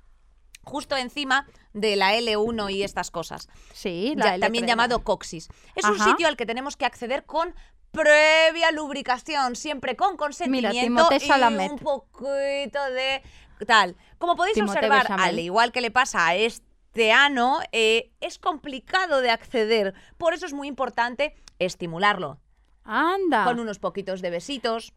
[0.65, 4.69] justo encima de la L1 y estas cosas Sí, ya- la también L3.
[4.69, 5.49] llamado coxis.
[5.75, 7.55] Es un sitio al que tenemos que acceder con
[7.91, 13.23] previa lubricación, siempre con consentimiento Timothée y un poquito de
[13.67, 13.97] tal.
[14.19, 15.25] Como podéis Timothée observar, Bechamel.
[15.25, 19.95] al igual que le pasa a este ano, eh, es complicado de acceder.
[20.19, 22.41] Por eso es muy importante estimularlo
[22.85, 23.45] Anda.
[23.45, 24.93] con unos poquitos de besitos,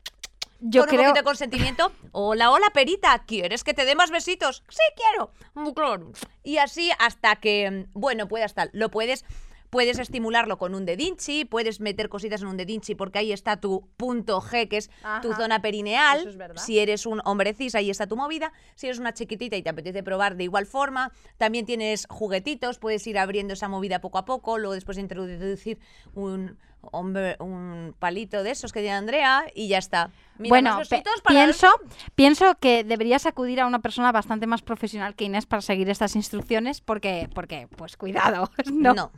[0.60, 1.92] Yo con un poquito de consentimiento.
[2.12, 4.64] Hola, hola, perita, ¿quieres que te dé más besitos?
[4.70, 5.32] Sí, quiero.
[5.54, 6.14] Mm.
[6.44, 8.70] Y así hasta que, mm, bueno, puedas tal.
[8.74, 9.26] Lo puedes,
[9.70, 13.88] puedes estimularlo con un dedinchi, puedes meter cositas en un dedinchi porque ahí está tu
[13.98, 14.90] punto G, que es
[15.22, 16.20] tu zona perineal.
[16.20, 16.62] Eso es verdad.
[16.62, 18.54] Si eres un hombre cis, ahí está tu movida.
[18.76, 23.06] Si eres una chiquitita y te apetece probar de igual forma, también tienes juguetitos, puedes
[23.08, 25.80] ir abriendo esa movida poco a poco, luego después introducir
[26.14, 26.58] un
[26.92, 30.12] hombre, un palito de esos que tiene Andrea y ya está.
[30.38, 30.80] Mira, bueno,
[31.28, 31.68] pienso,
[32.16, 36.16] pienso que deberías acudir a una persona bastante más profesional que Inés para seguir estas
[36.16, 38.50] instrucciones porque, porque pues cuidado.
[38.72, 38.94] No.
[38.94, 39.12] No.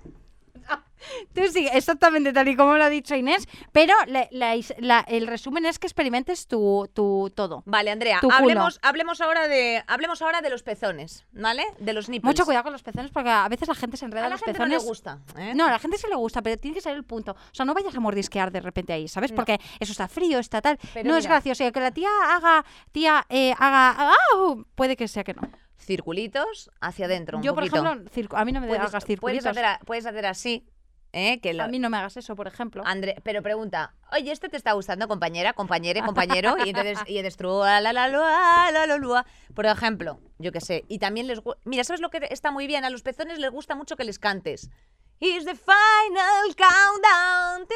[1.34, 5.06] Tú sí, exactamente tal y como lo ha dicho Inés, pero la- la is- la-
[5.08, 7.64] el resumen es que experimentes tu, tu todo.
[7.66, 11.64] Vale, Andrea, hablemos, hablemos ahora de hablemos ahora de los pezones, ¿vale?
[11.80, 12.28] De los nipples.
[12.30, 14.42] Mucho cuidado con los pezones porque a veces la gente se enreda A la los
[14.44, 14.88] gente no le pezones.
[14.90, 15.54] gusta, ¿eh?
[15.56, 17.32] No, a la gente sí le gusta, pero tiene que ser el punto.
[17.32, 19.32] O sea, no vayas a mordisquear de repente ahí, ¿sabes?
[19.32, 19.38] No.
[19.38, 20.78] Porque eso está frío, está tal.
[20.94, 21.66] Pero no es gracioso.
[21.66, 24.66] Y que la tía haga, tía, eh, haga, ¡au!
[24.76, 25.42] puede que sea que no.
[25.80, 27.84] Circulitos hacia adentro, un Yo, por poquito.
[27.86, 29.46] ejemplo, circo- a mí no me puedes, hagas puedes circulitos.
[29.48, 30.68] hacer, a- puedes hacer así,
[31.14, 31.40] ¿eh?
[31.42, 32.84] Que lo- A mí no me hagas eso, por ejemplo.
[32.86, 36.56] Andre- pero pregunta, oye, ¿este te está gustando, compañera, compañere, compañero?
[36.64, 39.26] Y entonces, y entonces tú, la, la, la, la, la, la,
[39.56, 42.86] por ejemplo, yo qué sé, y también les Mira, ¿sabes lo que está muy bien?
[42.86, 44.70] A los pezones les gusta mucho que les cantes.
[45.22, 47.68] It's the final countdown,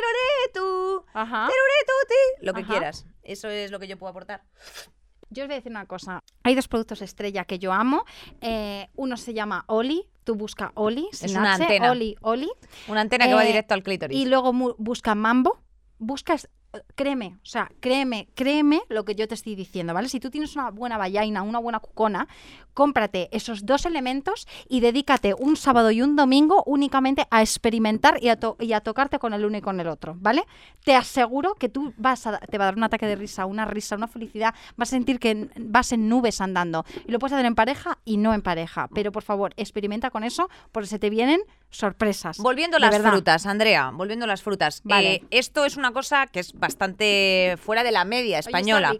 [1.13, 1.47] Ajá.
[1.49, 2.69] tirurituti, lo que Ajá.
[2.69, 3.05] quieras.
[3.23, 4.43] Eso es lo que yo puedo aportar.
[5.33, 6.19] Yo os voy a decir una cosa.
[6.43, 8.05] Hay dos productos estrella que yo amo.
[8.41, 10.07] Eh, uno se llama Oli.
[10.23, 11.07] Tú busca Oli.
[11.11, 11.91] sin Es una H, antena.
[11.91, 12.49] Oli, Oli.
[12.87, 14.17] Una antena que va Eh, directo al clítoris.
[14.17, 15.59] Y luego busca Mambo.
[15.99, 16.49] Buscas,
[16.95, 20.09] créeme, o sea, créeme, créeme lo que yo te estoy diciendo, ¿vale?
[20.09, 22.27] Si tú tienes una buena vallaina, una buena cucona,
[22.73, 28.29] cómprate esos dos elementos y dedícate un sábado y un domingo únicamente a experimentar y
[28.29, 30.45] a, y a tocarte con el uno y con el otro, ¿vale?
[30.83, 33.65] Te aseguro que tú vas a, te va a dar un ataque de risa, una
[33.65, 36.85] risa, una felicidad, vas a sentir que vas en nubes andando.
[37.07, 40.23] Y lo puedes hacer en pareja y no en pareja, pero por favor, experimenta con
[40.23, 41.41] eso porque se te vienen
[41.73, 42.37] sorpresas.
[42.37, 43.11] Volviendo a las verdad.
[43.11, 44.81] frutas, Andrea, volviendo a las frutas.
[44.83, 45.15] Vale.
[45.15, 48.93] Eh, esto es una cosa que es bastante fuera de la media española.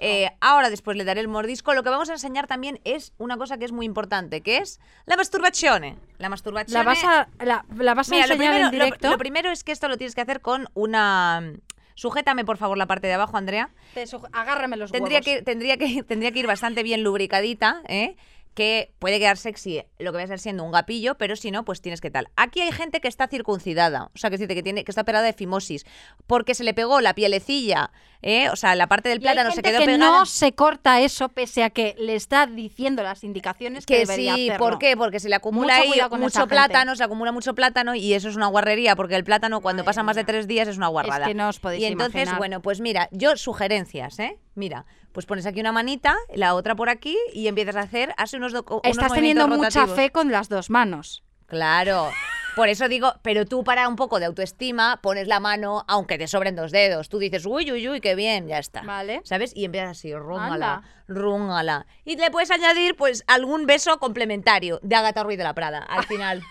[0.00, 1.74] Eh, ahora después le daré el mordisco.
[1.74, 4.80] Lo que vamos a enseñar también es una cosa que es muy importante, que es
[5.06, 5.96] la masturbazione.
[6.18, 6.78] La masturbazione.
[6.78, 9.10] la vas a, la, la vas a Mira, lo enseñar primero, en directo.
[9.10, 11.52] lo primero es que esto lo tienes que hacer con una...
[11.94, 13.70] Sujétame, por favor, la parte de abajo, Andrea.
[13.92, 15.24] Te agárrame los Tendría huevos.
[15.24, 18.16] que, tendría, que, tendría que ir bastante bien lubricadita, ¿eh?
[18.58, 21.64] Que puede quedar sexy lo que va a ser siendo un gapillo, pero si no,
[21.64, 22.28] pues tienes que tal.
[22.34, 25.24] Aquí hay gente que está circuncidada, o sea, que, dice que, tiene, que está operada
[25.24, 25.86] de fimosis,
[26.26, 28.50] porque se le pegó la pielecilla, ¿eh?
[28.50, 30.10] o sea, la parte del Y hay plátano se quedó que pegada.
[30.10, 34.34] no se corta eso pese a que le está diciendo las indicaciones que, Que debería
[34.34, 34.66] sí, hacerlo.
[34.66, 34.96] ¿por qué?
[34.96, 36.54] Porque se le acumula Mucho ahí con mucho gente.
[36.56, 39.86] plátano, se acumula mucho plátano y eso es una guarrería, porque el plátano cuando Madre
[39.86, 41.26] pasa más de tres días es una guarrada.
[41.28, 42.38] que no os podéis y entonces, imaginar.
[42.38, 44.40] bueno, pues mira, yo sugerencias, ¿eh?
[44.56, 44.84] Mira,
[45.18, 48.52] pues pones aquí una manita, la otra por aquí y empiezas a hacer, hace unos,
[48.52, 51.24] unos Estás teniendo mucha fe con las dos manos.
[51.46, 52.12] Claro.
[52.54, 56.28] Por eso digo, pero tú para un poco de autoestima pones la mano, aunque te
[56.28, 57.08] sobren dos dedos.
[57.08, 58.82] Tú dices, uy, uy, uy, qué bien, ya está.
[58.82, 59.20] Vale.
[59.24, 59.50] ¿Sabes?
[59.56, 61.86] Y empiezas así, rúngala, rúngala.
[62.04, 66.04] Y le puedes añadir, pues, algún beso complementario de Agatha Ruiz de la Prada al
[66.06, 66.44] final.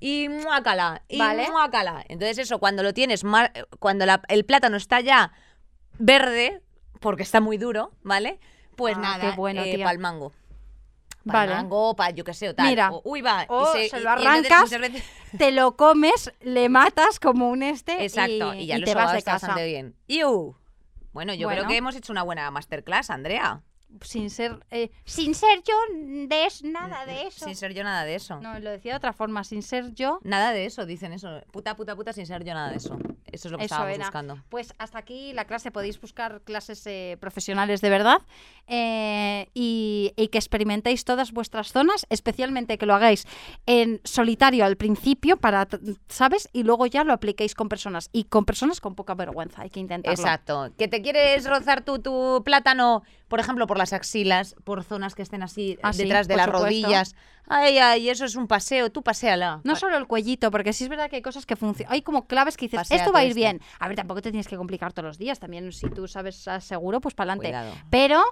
[0.00, 1.48] Y muácala, y Vale.
[1.48, 2.04] muácala.
[2.08, 3.22] Entonces eso, cuando lo tienes,
[3.78, 5.30] cuando la- el plátano está ya
[6.00, 6.60] verde,
[7.00, 8.38] porque está muy duro, ¿vale?
[8.76, 9.84] Pues Ah, nada, qué bueno, eh, tía.
[9.84, 10.30] pa'l mango.
[11.26, 11.54] Pa'l Vale.
[11.56, 12.68] mango, pa' yo qué sé, o tal.
[12.68, 12.90] Mira.
[12.92, 13.42] O- uy, va.
[13.42, 15.04] y O se, se y- lo y arrancas, veces-
[15.36, 18.94] Te lo comes, le matas como un este Exacto, y, y, ya y lo te
[18.94, 19.48] vas de casa.
[19.48, 19.94] bastante bien.
[20.06, 20.56] ¡Iu!
[21.12, 23.60] Bueno, yo creo que hemos hecho una buena masterclass, Andrea.
[24.02, 25.74] Sin ser, eh, sin ser yo
[26.28, 27.46] de es- nada de eso.
[27.46, 28.38] Sin ser yo nada de eso.
[28.40, 30.20] No, lo decía de otra forma, sin ser yo.
[30.22, 31.40] Nada de eso, dicen eso.
[31.50, 32.98] Puta, puta, puta, sin ser yo nada de eso.
[33.32, 34.04] Eso es lo que Eso estábamos era.
[34.06, 34.42] buscando.
[34.50, 38.18] Pues hasta aquí la clase, podéis buscar clases eh, profesionales de verdad
[38.66, 43.26] eh, y, y que experimentéis todas vuestras zonas, especialmente que lo hagáis
[43.66, 45.66] en solitario al principio, para,
[46.08, 46.48] ¿sabes?
[46.52, 49.80] Y luego ya lo apliquéis con personas y con personas con poca vergüenza, hay que
[49.80, 50.18] intentarlo.
[50.18, 50.70] Exacto.
[50.76, 55.22] Que te quieres rozar tú tu plátano, por ejemplo, por las axilas, por zonas que
[55.22, 56.66] estén así Ah, sí, detrás de las supuesto.
[56.66, 57.14] rodillas.
[57.46, 59.60] Ay, ay, eso es un paseo, tú paséala.
[59.64, 61.92] No solo el cuellito, porque sí es verdad que hay cosas que funcionan.
[61.92, 63.60] Hay como claves que dices, esto va a ir bien.
[63.78, 65.38] A ver, tampoco te tienes que complicar todos los días.
[65.38, 67.80] También si tú sabes seguro, pues para adelante.
[67.90, 68.22] Pero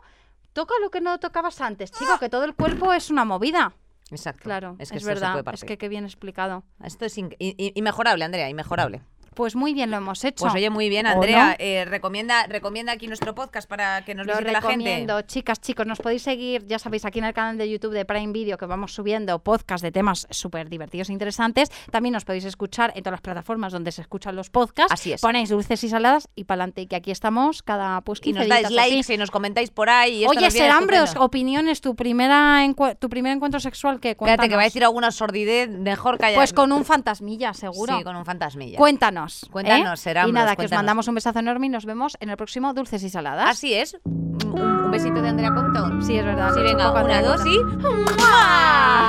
[0.52, 3.72] toca lo que no tocabas antes, chico, que todo el cuerpo es una movida.
[4.10, 4.42] Exacto.
[4.44, 5.42] Claro, es es, que se verdad.
[5.52, 6.62] Es que qué bien explicado.
[6.84, 9.02] Esto es in- inmejorable, Andrea, inmejorable.
[9.36, 10.42] Pues muy bien lo hemos hecho.
[10.44, 11.48] Pues oye, muy bien, ¿O Andrea.
[11.50, 11.54] no?
[11.58, 15.06] Eh, recomienda, recomienda aquí nuestro podcast para que nos Lo visite la gente.
[15.26, 18.32] chicas, chicos, nos podéis seguir, ya sabéis, aquí en el canal de YouTube de Prime
[18.32, 21.70] Video que vamos subiendo podcast de temas súper divertidos e interesantes.
[21.90, 24.92] También nos podéis escuchar en todas las plataformas donde se escuchan los podcasts.
[24.92, 25.20] Así es.
[25.20, 28.48] Ponéis dulces y saladas y para adelante, que aquí estamos cada pues Y 15 nos
[28.48, 28.74] dais así.
[28.74, 30.24] likes y nos comentáis por ahí.
[30.24, 31.20] y Oye, estupendo.
[31.20, 32.64] opiniones, tu primera
[32.98, 36.38] tu primer encuentro sexual que Espérate, que va a decir alguna sordidez, mejor callar.
[36.38, 37.98] Pues con un fantasmilla, seguro.
[37.98, 38.78] Sí, con un fantasmilla.
[38.78, 39.25] Cuéntanos.
[39.26, 39.42] Cuéntanos.
[39.42, 39.50] ¿eh?
[39.50, 40.28] Cuéntanos, será.
[40.28, 43.02] Y nada, que os mandamos un besazo enorme y nos vemos en el próximo Dulces
[43.02, 43.48] y Saladas.
[43.50, 43.98] Así es.
[44.04, 46.02] Un, besito de Andrea Compton.
[46.02, 46.54] Sí, es verdad.
[46.54, 49.08] Sí, venga, un una, dos ¡Mua!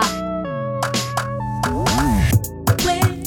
[2.85, 3.23] When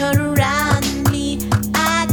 [0.00, 1.38] not around me,
[1.74, 2.06] I